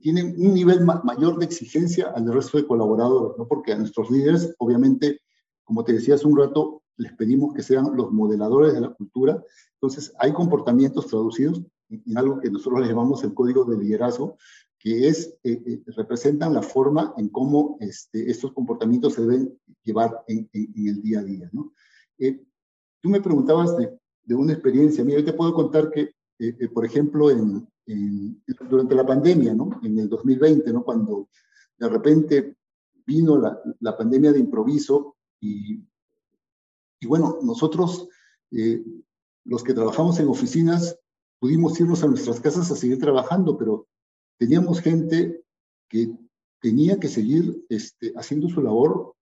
tienen 0.00 0.34
un 0.38 0.54
nivel 0.54 0.84
mayor 0.84 1.38
de 1.38 1.44
exigencia 1.44 2.12
al 2.14 2.32
resto 2.32 2.58
de 2.58 2.66
colaboradores, 2.66 3.38
¿no? 3.38 3.46
porque 3.46 3.72
a 3.72 3.78
nuestros 3.78 4.10
líderes, 4.10 4.54
obviamente, 4.58 5.20
como 5.62 5.84
te 5.84 5.92
decía 5.92 6.14
hace 6.14 6.26
un 6.26 6.36
rato, 6.36 6.82
les 6.96 7.12
pedimos 7.12 7.54
que 7.54 7.62
sean 7.62 7.94
los 7.94 8.10
modeladores 8.10 8.74
de 8.74 8.80
la 8.80 8.90
cultura. 8.90 9.42
Entonces, 9.74 10.12
hay 10.18 10.32
comportamientos 10.32 11.06
traducidos 11.06 11.62
en 11.88 12.18
algo 12.18 12.40
que 12.40 12.50
nosotros 12.50 12.80
le 12.80 12.88
llamamos 12.88 13.22
el 13.22 13.34
código 13.34 13.64
de 13.64 13.76
liderazgo, 13.78 14.36
que 14.82 15.06
es, 15.06 15.32
eh, 15.44 15.62
eh, 15.64 15.82
representan 15.96 16.54
la 16.54 16.62
forma 16.62 17.14
en 17.16 17.28
cómo 17.28 17.76
este, 17.78 18.28
estos 18.28 18.52
comportamientos 18.52 19.14
se 19.14 19.22
deben 19.22 19.56
llevar 19.84 20.24
en, 20.26 20.50
el 20.52 21.00
día 21.00 21.20
a 21.20 21.22
día. 21.22 21.50
Eh, 22.18 22.44
tú 23.00 23.08
me 23.08 23.20
preguntabas 23.20 23.76
de, 23.76 23.96
de, 24.24 24.34
una 24.34 24.54
experiencia. 24.54 25.04
Mira, 25.04 25.20
yo 25.20 25.24
te 25.24 25.34
puedo 25.34 25.54
contar 25.54 25.88
que, 25.88 26.14
por 26.74 26.84
ejemplo, 26.84 27.30
en, 27.30 27.68
durante 28.68 28.96
la 28.96 29.06
pandemia, 29.06 29.54
¿no? 29.54 29.80
en 29.84 30.00
el 30.00 30.08
2020, 30.08 30.72
¿no? 30.72 30.82
cuando 30.82 31.28
de 31.78 31.88
repente 31.88 32.56
vino 33.06 33.38
la, 33.38 33.60
la 33.78 33.96
pandemia 33.96 34.32
de 34.32 34.40
improviso 34.40 35.16
y, 35.40 35.80
y 36.98 37.06
bueno, 37.06 37.38
nosotros, 37.42 38.08
los 39.44 39.62
que 39.62 39.74
trabajamos 39.74 40.18
en 40.18 40.26
oficinas, 40.26 40.98
pudimos 41.38 41.78
irnos 41.80 42.02
a 42.02 42.08
nuestras 42.08 42.40
casas 42.40 42.70
a 42.70 42.76
seguir 42.76 42.98
trabajando, 42.98 43.56
pero 43.56 43.86
teníamos 44.42 44.80
gente 44.80 45.44
que 45.88 46.12
tenía 46.60 46.98
que 46.98 47.06
seguir 47.06 47.64
este, 47.68 48.12
haciendo 48.16 48.48
su 48.48 48.60
labor 48.60 49.14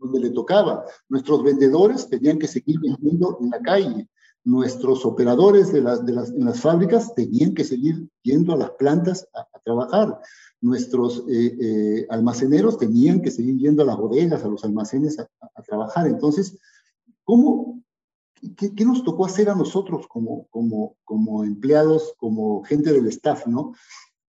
donde, 0.00 0.18
le 0.18 0.30
tocaba. 0.30 0.84
Nuestros 1.08 1.44
vendedores 1.44 2.08
tenían 2.08 2.40
que 2.40 2.48
seguir 2.48 2.80
vendiendo 2.80 3.38
en 3.40 3.50
la 3.50 3.60
calle. 3.60 4.08
Nuestros 4.42 5.06
operadores 5.06 5.72
de 5.72 5.80
las, 5.80 6.04
de 6.04 6.12
las, 6.12 6.30
en 6.30 6.44
las 6.44 6.60
fábricas 6.60 7.14
tenían 7.14 7.54
que 7.54 7.62
seguir 7.62 8.08
yendo 8.24 8.52
a 8.52 8.56
las 8.56 8.70
plantas 8.72 9.28
a, 9.32 9.46
trabajar. 9.64 10.20
Nuestros 10.60 11.22
eh, 11.28 11.56
eh, 11.60 12.06
almaceneros 12.10 12.78
tenían 12.78 13.22
que 13.22 13.30
seguir 13.30 13.58
yendo 13.58 13.84
a 13.84 13.86
las 13.86 13.96
bodegas, 13.96 14.42
a 14.42 14.48
los 14.48 14.64
almacenes 14.64 15.20
a, 15.20 15.28
a 15.54 15.62
trabajar. 15.62 16.08
Entonces, 16.08 16.58
¿cómo, 17.22 17.80
¿Qué, 18.56 18.84
nos 18.84 19.04
tocó 19.04 19.24
hacer 19.24 19.48
a 19.48 19.54
nosotros 19.54 20.08
como, 20.08 20.48
como, 20.48 20.96
como 21.04 21.44
empleados, 21.44 22.14
como 22.18 22.64
gente 22.64 22.92
del 22.92 23.06
staff, 23.06 23.46
¿no? 23.46 23.72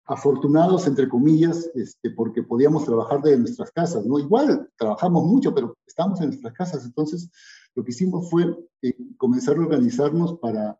Afortunados, 0.04 0.86
entre 0.86 1.08
comillas, 1.08 1.70
este, 1.74 2.10
porque 2.10 2.42
podíamos 2.42 2.84
trabajar 2.84 3.22
de 3.22 3.38
nuestras 3.38 3.70
casas, 3.70 4.04
¿no? 4.04 4.18
Igual 4.18 4.70
trabajamos 4.76 5.24
mucho, 5.24 5.54
pero 5.54 5.76
estamos 5.86 6.20
en 6.20 6.26
nuestras 6.26 6.52
casas. 6.52 6.84
Entonces, 6.84 7.30
lo 7.74 7.84
que 7.84 7.92
hicimos 7.92 8.28
fue 8.28 8.54
eh, 8.82 8.94
comenzar 9.16 9.56
a 9.56 9.60
organizarnos 9.60 10.38
para, 10.38 10.78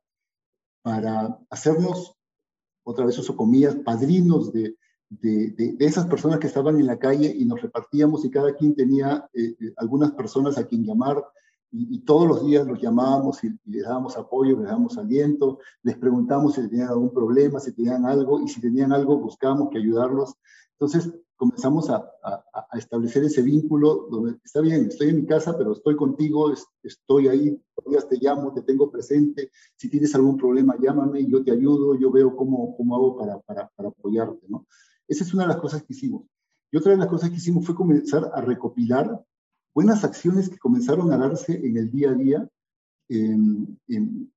para 0.82 1.38
hacernos, 1.48 2.14
otra 2.84 3.06
vez 3.06 3.18
uso 3.18 3.34
comillas, 3.34 3.76
padrinos 3.76 4.52
de, 4.52 4.76
de, 5.08 5.50
de, 5.50 5.86
esas 5.86 6.06
personas 6.06 6.38
que 6.38 6.46
estaban 6.46 6.78
en 6.78 6.86
la 6.86 6.98
calle 6.98 7.34
y 7.34 7.44
nos 7.44 7.62
repartíamos 7.62 8.24
y 8.24 8.30
cada 8.30 8.54
quien 8.54 8.74
tenía 8.74 9.28
eh, 9.32 9.54
eh, 9.60 9.72
algunas 9.76 10.12
personas 10.12 10.58
a 10.58 10.66
quien 10.66 10.84
llamar 10.84 11.22
y, 11.72 12.00
todos 12.00 12.28
los 12.28 12.44
días 12.44 12.66
los 12.66 12.80
llamábamos 12.80 13.42
y, 13.44 13.48
les 13.64 13.84
dábamos 13.84 14.16
apoyo, 14.18 14.58
les 14.58 14.66
dábamos 14.66 14.98
aliento, 14.98 15.58
les 15.82 15.96
preguntamos 15.96 16.54
si 16.54 16.68
tenían 16.68 16.88
algún 16.88 17.12
problema, 17.12 17.58
si 17.60 17.72
tenían 17.72 18.04
algo, 18.04 18.42
y 18.42 18.48
si 18.48 18.60
tenían 18.60 18.92
algo 18.92 19.18
buscábamos 19.18 19.70
que 19.70 19.78
ayudarlos. 19.78 20.34
Entonces 20.72 21.10
comenzamos 21.34 21.88
a, 21.90 21.96
a, 22.24 22.78
establecer 22.78 23.24
ese 23.24 23.42
vínculo 23.42 24.06
donde 24.10 24.38
está 24.44 24.60
bien, 24.60 24.86
estoy 24.86 25.08
en 25.08 25.16
mi 25.16 25.26
casa, 25.26 25.56
pero 25.56 25.72
estoy 25.72 25.96
contigo, 25.96 26.52
estoy 26.82 27.28
ahí, 27.28 27.60
días 27.86 28.08
te 28.08 28.18
llamo, 28.20 28.52
te 28.52 28.62
tengo 28.62 28.90
presente, 28.90 29.50
si 29.74 29.88
tienes 29.88 30.14
algún 30.14 30.36
problema 30.36 30.76
llámame, 30.80 31.26
yo 31.26 31.42
te 31.42 31.50
ayudo, 31.50 31.94
yo 31.96 32.12
veo 32.12 32.36
cómo, 32.36 32.76
cómo 32.76 32.94
hago 32.94 33.16
para, 33.16 33.40
para, 33.40 33.68
para 33.74 33.88
apoyarte. 33.88 34.46
¿no? 34.48 34.66
Esa 35.08 35.24
es 35.24 35.34
una 35.34 35.44
de 35.44 35.48
las 35.48 35.58
cosas 35.58 35.82
que 35.82 35.94
hicimos. 35.94 36.26
Y 36.70 36.76
otra 36.76 36.92
de 36.92 36.98
las 36.98 37.08
cosas 37.08 37.30
que 37.30 37.36
hicimos 37.36 37.66
fue 37.66 37.74
comenzar 37.74 38.30
a 38.34 38.40
recopilar 38.40 39.24
buenas 39.74 40.04
acciones 40.04 40.48
que 40.48 40.58
comenzaron 40.58 41.12
a 41.12 41.18
darse 41.18 41.54
en 41.54 41.76
el 41.76 41.90
día 41.90 42.10
a 42.10 42.14
día, 42.14 42.48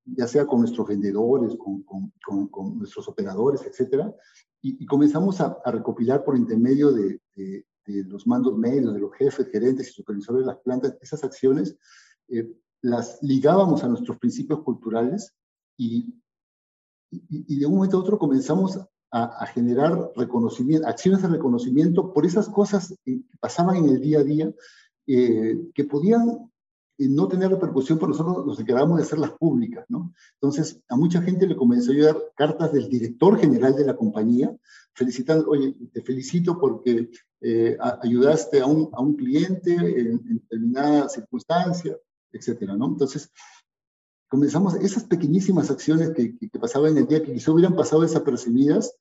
ya 0.06 0.28
sea 0.28 0.46
con 0.46 0.60
nuestros 0.60 0.88
vendedores, 0.88 1.56
con, 1.58 1.84
con, 1.84 2.12
con, 2.50 2.78
nuestros 2.78 3.08
operadores, 3.08 3.62
etcétera, 3.66 4.14
y, 4.62 4.86
comenzamos 4.86 5.40
a, 5.42 5.58
recopilar 5.66 6.24
por 6.24 6.36
intermedio 6.36 6.92
de, 6.92 7.22
de, 7.36 7.64
los 8.06 8.26
mandos 8.26 8.58
medios, 8.58 8.94
de 8.94 9.00
los 9.00 9.14
jefes, 9.14 9.48
gerentes 9.52 9.90
y 9.90 9.92
supervisores 9.92 10.42
de 10.42 10.48
las 10.48 10.58
plantas, 10.58 10.98
esas 11.02 11.24
acciones, 11.24 11.78
eh, 12.30 12.52
las 12.82 13.20
ligábamos 13.22 13.84
a 13.84 13.88
nuestros 13.88 14.18
principios 14.18 14.62
culturales 14.64 15.34
y, 15.78 16.16
y, 17.12 17.60
de 17.60 17.66
un 17.66 17.76
momento 17.76 17.98
a 17.98 18.02
otro 18.02 18.18
comenzamos 18.18 18.78
a, 19.12 19.24
a, 19.24 19.46
generar 19.46 20.12
reconocimiento, 20.16 20.88
acciones 20.88 21.22
de 21.22 21.30
reconocimiento 21.30 22.12
por 22.12 22.26
esas 22.26 22.50
cosas 22.50 22.96
que 23.06 23.22
pasaban 23.40 23.78
en 23.78 23.90
el 23.90 24.02
día 24.02 24.20
a 24.20 24.24
día 24.24 24.54
eh, 25.08 25.70
que 25.74 25.84
podían 25.84 26.52
eh, 26.98 27.08
no 27.10 27.28
tener 27.28 27.50
repercusión, 27.50 27.98
pero 27.98 28.10
nosotros 28.10 28.46
nos 28.46 28.60
encargamos 28.60 28.98
de 28.98 29.04
hacerlas 29.04 29.32
públicas, 29.32 29.86
¿no? 29.90 30.14
Entonces, 30.36 30.82
a 30.88 30.96
mucha 30.96 31.22
gente 31.22 31.46
le 31.46 31.56
comenzó 31.56 31.92
a 31.92 31.96
llegar 31.96 32.18
cartas 32.36 32.72
del 32.72 32.90
director 32.90 33.38
general 33.38 33.76
de 33.76 33.86
la 33.86 33.96
compañía, 33.96 34.56
felicitando, 34.94 35.50
oye, 35.50 35.76
te 35.92 36.02
felicito 36.02 36.58
porque 36.58 37.10
eh, 37.42 37.78
ayudaste 38.02 38.62
a 38.62 38.66
un, 38.66 38.90
a 38.94 39.02
un 39.02 39.16
cliente 39.16 39.74
en, 39.74 40.22
determinada 40.24 41.10
circunstancia, 41.10 41.98
etcétera, 42.32 42.78
¿no? 42.78 42.86
Entonces, 42.86 43.30
comenzamos 44.30 44.76
esas 44.76 45.04
pequeñísimas 45.04 45.70
acciones 45.70 46.12
que, 46.12 46.38
que, 46.38 46.50
que, 46.50 46.60
pasaban 46.60 46.92
en 46.92 47.00
el 47.00 47.08
día, 47.08 47.24
que 47.24 47.34
quizá 47.34 47.52
hubieran 47.52 47.76
pasado 47.76 48.04
desapercibidas, 48.04 48.96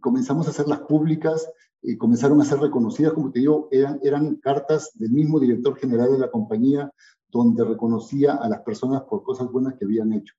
comenzamos 0.00 0.46
a 0.46 0.50
hacerlas 0.50 0.80
públicas, 0.80 1.48
y 1.82 1.96
comenzaron 1.96 2.40
a 2.40 2.44
ser 2.44 2.58
reconocidas, 2.58 3.12
como 3.12 3.30
te 3.30 3.40
digo, 3.40 3.68
eran, 3.70 4.00
eran 4.02 4.36
cartas 4.36 4.90
del 4.94 5.12
mismo 5.12 5.38
director 5.38 5.76
general 5.76 6.12
de 6.12 6.18
la 6.18 6.30
compañía 6.30 6.92
donde 7.30 7.64
reconocía 7.64 8.34
a 8.34 8.48
las 8.48 8.62
personas 8.62 9.02
por 9.02 9.22
cosas 9.22 9.50
buenas 9.50 9.74
que 9.74 9.84
habían 9.84 10.12
hecho. 10.12 10.34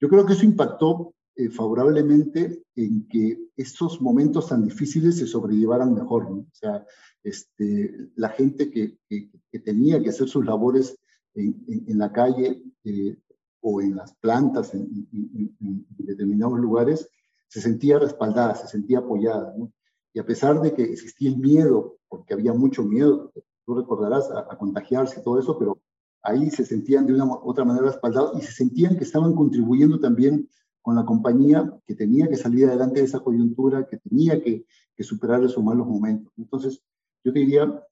Yo 0.00 0.08
creo 0.08 0.24
que 0.24 0.32
eso 0.32 0.44
impactó 0.44 1.14
eh, 1.34 1.48
favorablemente 1.48 2.62
en 2.76 3.06
que 3.08 3.38
estos 3.56 4.00
momentos 4.00 4.48
tan 4.48 4.62
difíciles 4.64 5.16
se 5.16 5.26
sobrellevaran 5.26 5.94
mejor. 5.94 6.30
¿no? 6.30 6.36
O 6.38 6.54
sea, 6.54 6.84
este, 7.22 8.10
la 8.16 8.28
gente 8.30 8.70
que, 8.70 8.98
que, 9.08 9.58
tenía 9.60 10.02
que 10.02 10.10
hacer 10.10 10.28
sus 10.28 10.44
labores 10.44 10.98
en, 11.34 11.64
en, 11.86 11.98
la 11.98 12.12
calle 12.12 12.62
eh, 12.84 13.16
o 13.60 13.80
en 13.80 13.96
las 13.96 14.14
plantas, 14.16 14.74
en, 14.74 15.08
en, 15.12 15.86
determinados 15.98 16.58
lugares, 16.58 17.08
se 17.48 17.60
sentía 17.60 17.98
respaldada, 17.98 18.54
se 18.54 18.66
sentía 18.66 18.98
apoyada. 18.98 19.54
¿no? 19.56 19.72
Y 20.14 20.18
a 20.18 20.26
pesar 20.26 20.60
de 20.60 20.74
que 20.74 20.82
existía 20.82 21.30
el 21.30 21.38
miedo, 21.38 21.96
porque 22.08 22.34
había 22.34 22.52
mucho 22.52 22.82
miedo, 22.82 23.32
tú 23.64 23.74
recordarás, 23.74 24.30
a, 24.30 24.56
contagiarse 24.56 25.20
y 25.20 25.22
todo 25.24 25.38
eso, 25.38 25.58
pero 25.58 25.80
ahí 26.22 26.50
se 26.50 26.64
sentían 26.64 27.06
de 27.06 27.14
una 27.14 27.24
otra 27.24 27.64
manera 27.64 27.86
respaldados 27.86 28.38
y 28.38 28.42
se 28.42 28.52
sentían 28.52 28.96
que 28.96 29.04
estaban 29.04 29.34
contribuyendo 29.34 29.98
también 29.98 30.48
con 30.82 30.96
la 30.96 31.04
compañía 31.04 31.72
que 31.86 31.94
tenía 31.94 32.28
que 32.28 32.36
salir 32.36 32.66
adelante 32.66 33.00
de 33.00 33.06
esa 33.06 33.20
coyuntura, 33.20 33.86
que 33.86 33.98
tenía 33.98 34.42
que, 34.42 34.66
que 34.96 35.04
superar 35.04 35.42
esos 35.44 35.62
malos 35.62 35.86
momentos. 35.86 36.32
Entonces, 36.36 36.82
yo 37.24 37.32
te 37.32 37.38
diría, 37.38 37.82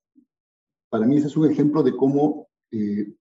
para 0.91 1.07
mí 1.07 1.17
ese 1.17 1.29
es 1.29 1.37
un 1.37 1.51
ejemplo 1.51 1.83
de 1.83 1.97
cómo 1.97 2.49
eh, 2.73 3.15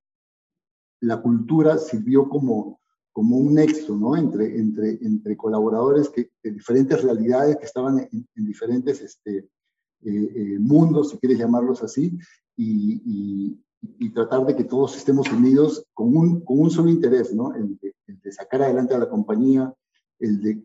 la 1.01 1.21
cultura 1.21 1.77
sirvió 1.77 2.27
como 2.27 2.79
como 3.11 3.37
un 3.37 3.55
nexo 3.55 3.95
¿no? 3.95 4.15
entre, 4.15 4.57
entre, 4.57 4.99
entre 5.01 5.37
colaboradores 5.37 6.09
que, 6.09 6.31
de 6.43 6.51
diferentes 6.51 7.01
realidades 7.03 7.57
que 7.57 7.65
estaban 7.65 7.99
en, 7.99 8.27
diferentes 8.35 9.01
este, 9.01 9.37
eh, 9.37 9.47
eh, 10.03 10.59
mundos, 10.59 11.09
si 11.09 11.17
quieres 11.17 11.39
llamarlos 11.39 11.83
así, 11.83 12.17
y, 12.55 13.57
y, 13.97 14.09
tratar 14.13 14.45
de 14.45 14.55
que 14.55 14.65
todos 14.65 14.97
estemos 14.97 15.31
unidos 15.31 15.85
con 15.93 16.15
un, 16.15 16.41
con 16.41 16.59
un 16.59 16.69
solo 16.69 16.89
interés, 16.89 17.33
¿no? 17.33 17.53
el, 17.55 17.79
de, 17.79 18.31
sacar 18.31 18.61
adelante 18.63 18.93
a 18.93 18.99
la 18.99 19.09
compañía, 19.09 19.73
el 20.19 20.41
de, 20.41 20.63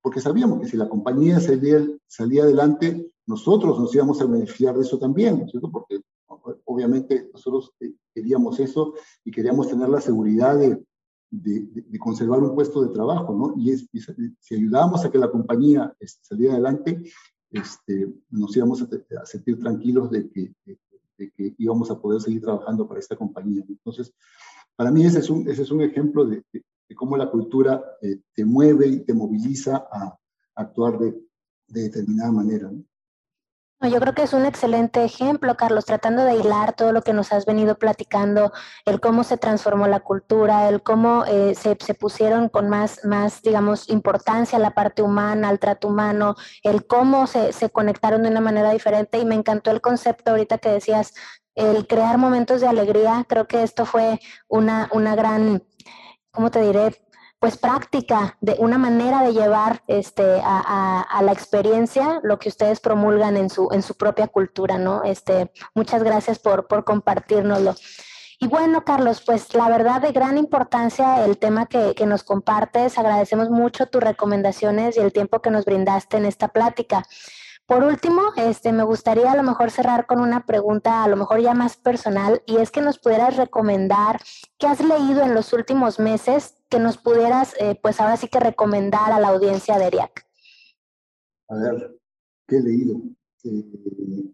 porque 0.00 0.20
sabíamos 0.20 0.60
que 0.60 0.68
si 0.68 0.76
la 0.76 0.88
compañía 0.88 1.38
salía, 1.40 1.86
salía 2.06 2.44
adelante, 2.44 3.10
nosotros 3.26 3.78
nos 3.78 3.94
íbamos 3.94 4.20
a 4.20 4.26
beneficiar 4.26 4.74
de 4.76 4.82
eso 4.82 4.98
también, 4.98 5.46
¿cierto? 5.48 5.70
Porque 5.70 6.00
obviamente 6.64 7.28
nosotros 7.32 7.72
eh, 7.80 7.92
queríamos 8.14 8.58
eso 8.60 8.94
y 9.24 9.30
queríamos 9.30 9.68
tener 9.68 9.88
la 9.88 10.00
seguridad 10.00 10.58
de, 10.58 10.82
de, 11.42 11.98
conservar 11.98 12.42
un 12.42 12.54
puesto 12.54 12.82
de 12.82 12.92
trabajo, 12.92 13.34
¿no? 13.34 13.54
Y, 13.60 13.70
es, 13.70 13.88
si 14.40 14.54
ayudábamos 14.54 15.04
a 15.04 15.10
que 15.10 15.18
la 15.18 15.30
compañía 15.30 15.94
este, 16.00 16.24
saliera 16.24 16.54
adelante, 16.54 17.02
este, 17.50 18.12
nos 18.30 18.56
íbamos 18.56 18.82
a, 18.82 19.26
sentir 19.26 19.58
tranquilos 19.58 20.10
de 20.10 20.28
que, 20.30 20.54
de, 21.18 21.54
íbamos 21.58 21.90
a 21.90 22.00
poder 22.00 22.20
seguir 22.20 22.42
trabajando 22.42 22.86
para 22.86 23.00
esta 23.00 23.16
compañía. 23.16 23.64
Entonces, 23.68 24.12
para 24.74 24.90
mí 24.90 25.04
ese 25.04 25.20
es 25.20 25.30
un, 25.30 25.48
ese 25.48 25.62
es 25.62 25.70
un 25.70 25.82
ejemplo 25.82 26.24
de, 26.26 26.44
cómo 26.94 27.16
la 27.16 27.30
cultura 27.30 27.82
eh, 28.00 28.20
te 28.34 28.44
mueve 28.44 28.86
y 28.86 29.00
te 29.00 29.12
moviliza 29.12 29.86
a, 29.90 30.18
actuar 30.54 30.98
de, 30.98 31.14
determinada 31.68 32.32
manera. 32.32 32.70
¿no? 32.70 32.82
Yo 33.82 34.00
creo 34.00 34.14
que 34.14 34.22
es 34.22 34.32
un 34.32 34.46
excelente 34.46 35.04
ejemplo, 35.04 35.54
Carlos, 35.56 35.84
tratando 35.84 36.24
de 36.24 36.34
hilar 36.36 36.72
todo 36.72 36.92
lo 36.92 37.02
que 37.02 37.12
nos 37.12 37.30
has 37.32 37.44
venido 37.44 37.78
platicando, 37.78 38.50
el 38.86 39.00
cómo 39.00 39.22
se 39.22 39.36
transformó 39.36 39.86
la 39.86 40.00
cultura, 40.00 40.66
el 40.70 40.82
cómo 40.82 41.24
eh, 41.26 41.54
se, 41.54 41.76
se, 41.78 41.92
pusieron 41.92 42.48
con 42.48 42.70
más, 42.70 43.04
más, 43.04 43.42
digamos, 43.42 43.90
importancia 43.90 44.58
la 44.58 44.70
parte 44.70 45.02
humana, 45.02 45.50
al 45.50 45.58
trato 45.58 45.88
humano, 45.88 46.36
el 46.62 46.86
cómo 46.86 47.26
se, 47.26 47.52
se 47.52 47.68
conectaron 47.68 48.22
de 48.22 48.30
una 48.30 48.40
manera 48.40 48.70
diferente. 48.70 49.18
Y 49.18 49.26
me 49.26 49.34
encantó 49.34 49.70
el 49.70 49.82
concepto 49.82 50.30
ahorita 50.30 50.56
que 50.56 50.70
decías, 50.70 51.12
el 51.54 51.86
crear 51.86 52.16
momentos 52.16 52.62
de 52.62 52.68
alegría. 52.68 53.26
Creo 53.28 53.46
que 53.46 53.62
esto 53.62 53.84
fue 53.84 54.20
una, 54.48 54.88
una 54.92 55.14
gran, 55.14 55.62
¿cómo 56.30 56.50
te 56.50 56.62
diré? 56.62 57.05
Pues 57.46 57.58
práctica, 57.58 58.36
de 58.40 58.56
una 58.58 58.76
manera 58.76 59.22
de 59.22 59.32
llevar 59.32 59.80
este, 59.86 60.40
a, 60.42 61.20
la 61.22 61.30
experiencia 61.30 62.18
lo 62.24 62.40
que 62.40 62.48
ustedes 62.48 62.80
promulgan 62.80 63.36
en 63.36 63.50
su, 63.50 63.68
en 63.70 63.84
su 63.84 63.94
propia 63.94 64.26
cultura, 64.26 64.78
¿no? 64.78 65.04
Este, 65.04 65.52
muchas 65.72 66.02
gracias 66.02 66.40
por, 66.40 66.66
por 66.66 66.82
compartirnoslo. 66.82 67.76
Y 68.40 68.48
bueno, 68.48 68.84
Carlos, 68.84 69.22
pues 69.24 69.54
la 69.54 69.68
verdad 69.68 70.00
de 70.00 70.10
gran 70.10 70.38
importancia 70.38 71.24
el 71.24 71.38
tema 71.38 71.66
que, 71.66 71.94
que, 71.94 72.04
nos 72.04 72.24
compartes. 72.24 72.98
Agradecemos 72.98 73.48
mucho 73.48 73.86
tus 73.86 74.02
recomendaciones 74.02 74.96
y 74.96 75.00
el 75.00 75.12
tiempo 75.12 75.40
que 75.40 75.52
nos 75.52 75.64
brindaste 75.64 76.16
en 76.16 76.26
esta 76.26 76.48
plática. 76.48 77.04
Por 77.66 77.84
último, 77.84 78.22
este, 78.34 78.72
me 78.72 78.82
gustaría 78.82 79.30
a 79.30 79.36
lo 79.36 79.44
mejor 79.44 79.70
cerrar 79.70 80.06
con 80.06 80.20
una 80.20 80.46
pregunta, 80.46 81.04
a 81.04 81.08
lo 81.08 81.14
mejor 81.14 81.40
ya 81.40 81.54
más 81.54 81.76
personal, 81.76 82.42
y 82.44 82.56
es 82.56 82.72
que 82.72 82.80
nos 82.80 82.98
pudieras 82.98 83.36
recomendar 83.36 84.20
qué 84.58 84.66
has 84.66 84.80
leído 84.80 85.22
en 85.22 85.32
los 85.32 85.52
últimos 85.52 86.00
meses 86.00 86.55
que 86.68 86.78
nos 86.78 86.98
pudieras, 86.98 87.54
eh, 87.60 87.78
pues 87.80 88.00
ahora 88.00 88.16
sí 88.16 88.28
que 88.28 88.40
recomendar 88.40 89.12
a 89.12 89.20
la 89.20 89.28
audiencia 89.28 89.78
de 89.78 89.86
ERIAC. 89.86 90.26
A 91.48 91.56
ver, 91.56 92.00
¿qué 92.46 92.56
he 92.56 92.62
leído? 92.62 93.00
Eh, 93.44 94.32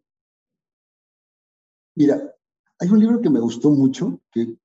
mira, 1.94 2.34
hay 2.78 2.88
un 2.88 2.98
libro 2.98 3.20
que 3.20 3.30
me 3.30 3.40
gustó 3.40 3.70
mucho, 3.70 4.20
que 4.30 4.56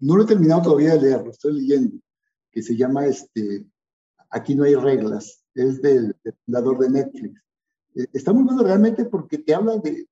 no 0.00 0.16
lo 0.16 0.24
he 0.24 0.26
terminado 0.26 0.62
todavía 0.62 0.94
de 0.94 1.00
leer, 1.00 1.24
lo 1.24 1.30
estoy 1.30 1.54
leyendo, 1.54 1.96
que 2.50 2.62
se 2.62 2.76
llama 2.76 3.06
este, 3.06 3.66
Aquí 4.30 4.56
no 4.56 4.64
hay 4.64 4.74
reglas, 4.74 5.44
es 5.54 5.80
del 5.80 6.16
fundador 6.44 6.78
de 6.78 6.90
Netflix 6.90 7.44
eh, 7.94 8.06
está 8.12 8.32
muy 8.32 8.44
bueno 8.44 8.62
realmente 8.62 9.04
porque 9.04 9.38
te 9.38 9.54
habla 9.54 9.76
de 9.78 10.08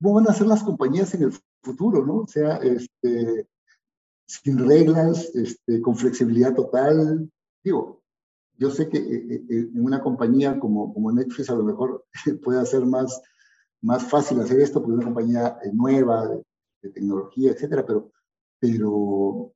cómo 0.00 0.14
van 0.14 0.28
a 0.28 0.34
ser 0.34 0.46
las 0.46 0.62
compañías 0.62 1.14
en 1.14 1.22
el 1.22 1.32
futuro, 1.62 2.04
¿no? 2.04 2.16
O 2.22 2.26
sea, 2.26 2.56
este, 2.56 3.46
sin 4.42 4.58
reglas, 4.58 5.30
este, 5.34 5.80
con 5.80 5.96
flexibilidad 5.96 6.54
total. 6.54 7.30
Digo, 7.62 8.02
yo 8.56 8.70
sé 8.70 8.88
que 8.88 8.98
eh, 8.98 9.44
eh, 9.48 9.70
en 9.74 9.84
una 9.84 10.00
compañía 10.00 10.58
como, 10.58 10.92
como 10.92 11.12
Netflix 11.12 11.50
a 11.50 11.54
lo 11.54 11.64
mejor 11.64 12.04
puede 12.44 12.60
hacer 12.60 12.84
más, 12.86 13.20
más 13.80 14.04
fácil 14.04 14.40
hacer 14.40 14.60
esto, 14.60 14.80
porque 14.80 14.92
es 14.92 14.98
una 14.98 15.14
compañía 15.14 15.58
nueva, 15.72 16.28
de, 16.28 16.42
de 16.82 16.90
tecnología, 16.90 17.52
etcétera, 17.52 17.84
pero, 17.84 18.12
pero 18.58 19.52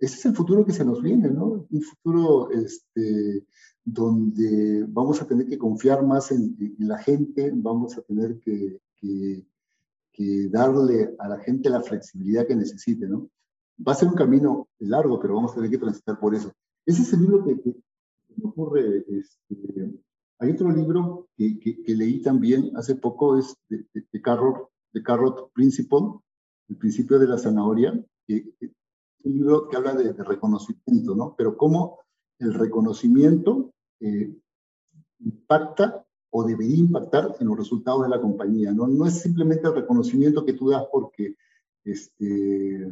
ese 0.00 0.16
es 0.16 0.24
el 0.24 0.34
futuro 0.34 0.64
que 0.64 0.72
se 0.72 0.84
nos 0.84 1.02
viene, 1.02 1.28
¿no? 1.28 1.66
Un 1.70 1.82
futuro 1.82 2.50
este, 2.50 3.44
donde 3.84 4.84
vamos 4.88 5.20
a 5.20 5.26
tener 5.26 5.46
que 5.46 5.58
confiar 5.58 6.02
más 6.02 6.32
en, 6.32 6.56
la 6.78 6.98
gente, 6.98 7.50
vamos 7.54 7.98
a 7.98 8.02
tener 8.02 8.38
que, 8.40 8.80
que, 8.96 9.44
darle 10.50 11.14
a 11.18 11.28
la 11.28 11.38
gente 11.38 11.70
la 11.70 11.80
flexibilidad 11.80 12.46
que 12.46 12.54
necesite, 12.54 13.06
¿no? 13.06 13.30
Va 13.86 13.92
a 13.92 13.94
ser 13.94 14.08
un 14.08 14.14
camino 14.14 14.68
largo, 14.78 15.20
pero 15.20 15.34
vamos 15.34 15.52
a 15.52 15.56
tener 15.56 15.70
que 15.70 15.78
transitar 15.78 16.18
por 16.18 16.34
eso. 16.34 16.52
Ese 16.86 17.02
es 17.02 17.12
el 17.12 17.20
libro 17.22 17.44
que, 17.44 17.54
me 17.54 18.48
ocurre. 18.48 19.04
Este, 19.08 20.00
hay 20.38 20.50
otro 20.50 20.70
libro 20.70 21.28
que, 21.36 21.58
que, 21.58 21.94
leí 21.94 22.22
también 22.22 22.70
hace 22.76 22.94
poco, 22.94 23.36
es 23.38 23.56
de, 23.68 23.84
de, 23.92 24.22
Carrot, 24.22 24.68
de 24.92 25.02
Carrot 25.02 25.52
Principle, 25.52 26.20
el 26.68 26.76
principio 26.76 27.18
de 27.18 27.28
la 27.28 27.38
zanahoria, 27.38 27.92
que, 28.26 28.54
un 29.22 29.32
libro 29.32 29.68
que 29.68 29.76
habla 29.76 29.94
de, 29.94 30.12
de 30.12 30.24
reconocimiento, 30.24 31.14
¿no? 31.14 31.34
Pero 31.36 31.56
cómo 31.56 31.98
el 32.38 32.54
reconocimiento 32.54 33.72
eh, 34.00 34.34
impacta 35.20 36.04
o 36.30 36.44
debería 36.44 36.78
impactar 36.78 37.36
en 37.38 37.48
los 37.48 37.58
resultados 37.58 38.02
de 38.02 38.08
la 38.08 38.20
compañía. 38.20 38.72
¿no? 38.72 38.86
no 38.86 39.06
es 39.06 39.20
simplemente 39.20 39.66
el 39.66 39.74
reconocimiento 39.74 40.44
que 40.44 40.54
tú 40.54 40.70
das 40.70 40.84
porque, 40.90 41.36
este, 41.84 42.88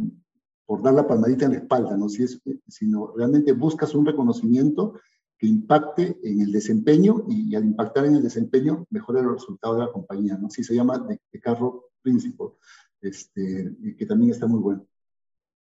por 0.69 0.83
dar 0.83 0.93
la 0.93 1.07
palmadita 1.07 1.47
en 1.47 1.53
la 1.53 1.59
espalda, 1.61 1.97
¿no? 1.97 2.11
Si 2.11 2.23
es, 2.23 2.43
sino 2.69 3.15
realmente 3.17 3.53
buscas 3.53 3.95
un 3.95 4.05
reconocimiento 4.05 5.01
que 5.39 5.47
impacte 5.47 6.19
en 6.23 6.43
el 6.43 6.53
desempeño 6.53 7.25
y, 7.27 7.55
al 7.55 7.65
impactar 7.65 8.05
en 8.05 8.17
el 8.17 8.23
desempeño 8.23 8.85
mejore 8.91 9.23
los 9.23 9.33
resultados 9.33 9.79
de 9.79 9.87
la 9.87 9.93
compañía. 9.93 10.37
¿no? 10.37 10.51
Sí 10.51 10.63
se 10.63 10.75
llama 10.75 10.99
de, 10.99 11.19
de 11.33 11.41
Carro 11.41 11.87
Principle, 12.03 12.49
este, 13.01 13.75
que 13.97 14.05
también 14.05 14.33
está 14.33 14.47
muy 14.47 14.61
bueno. 14.61 14.87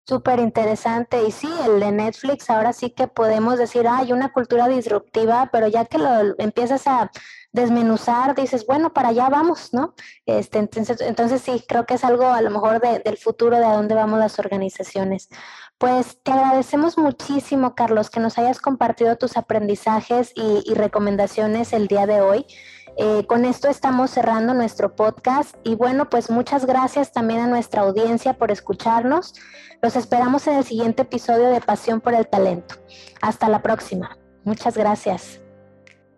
Súper 0.04 0.40
interesante. 0.40 1.22
Y 1.24 1.30
sí, 1.30 1.48
el 1.64 1.78
de 1.78 1.92
Netflix, 1.92 2.50
ahora 2.50 2.72
sí 2.72 2.90
que 2.90 3.06
podemos 3.06 3.56
decir, 3.56 3.86
hay 3.86 4.12
una 4.12 4.32
cultura 4.32 4.66
disruptiva, 4.66 5.48
pero 5.52 5.68
ya 5.68 5.84
que 5.84 5.98
lo 5.98 6.34
empiezas 6.38 6.88
a 6.88 7.08
desmenuzar, 7.52 8.34
dices, 8.34 8.66
bueno, 8.66 8.92
para 8.92 9.08
allá 9.08 9.28
vamos, 9.28 9.72
¿no? 9.72 9.94
Este, 10.26 10.58
entonces, 10.58 11.00
entonces 11.00 11.42
sí, 11.42 11.64
creo 11.66 11.86
que 11.86 11.94
es 11.94 12.04
algo 12.04 12.26
a 12.26 12.42
lo 12.42 12.50
mejor 12.50 12.80
del 12.80 13.16
futuro 13.16 13.58
de 13.58 13.64
a 13.64 13.72
dónde 13.72 13.94
vamos 13.94 14.18
las 14.18 14.38
organizaciones. 14.38 15.28
Pues 15.78 16.18
te 16.22 16.32
agradecemos 16.32 16.98
muchísimo, 16.98 17.74
Carlos, 17.74 18.10
que 18.10 18.20
nos 18.20 18.36
hayas 18.38 18.60
compartido 18.60 19.16
tus 19.16 19.36
aprendizajes 19.36 20.32
y 20.34 20.74
recomendaciones 20.74 21.72
el 21.72 21.86
día 21.86 22.06
de 22.06 22.20
hoy. 22.20 22.46
Eh, 23.00 23.26
con 23.26 23.44
esto 23.44 23.68
estamos 23.68 24.10
cerrando 24.10 24.54
nuestro 24.54 24.96
podcast 24.96 25.54
y 25.62 25.76
bueno, 25.76 26.10
pues 26.10 26.30
muchas 26.30 26.66
gracias 26.66 27.12
también 27.12 27.38
a 27.38 27.46
nuestra 27.46 27.82
audiencia 27.82 28.34
por 28.34 28.50
escucharnos. 28.50 29.34
Los 29.80 29.94
esperamos 29.94 30.48
en 30.48 30.54
el 30.54 30.64
siguiente 30.64 31.02
episodio 31.02 31.48
de 31.48 31.60
Pasión 31.60 32.00
por 32.00 32.14
el 32.14 32.26
Talento. 32.26 32.74
Hasta 33.22 33.48
la 33.48 33.62
próxima. 33.62 34.18
Muchas 34.42 34.76
gracias. 34.76 35.40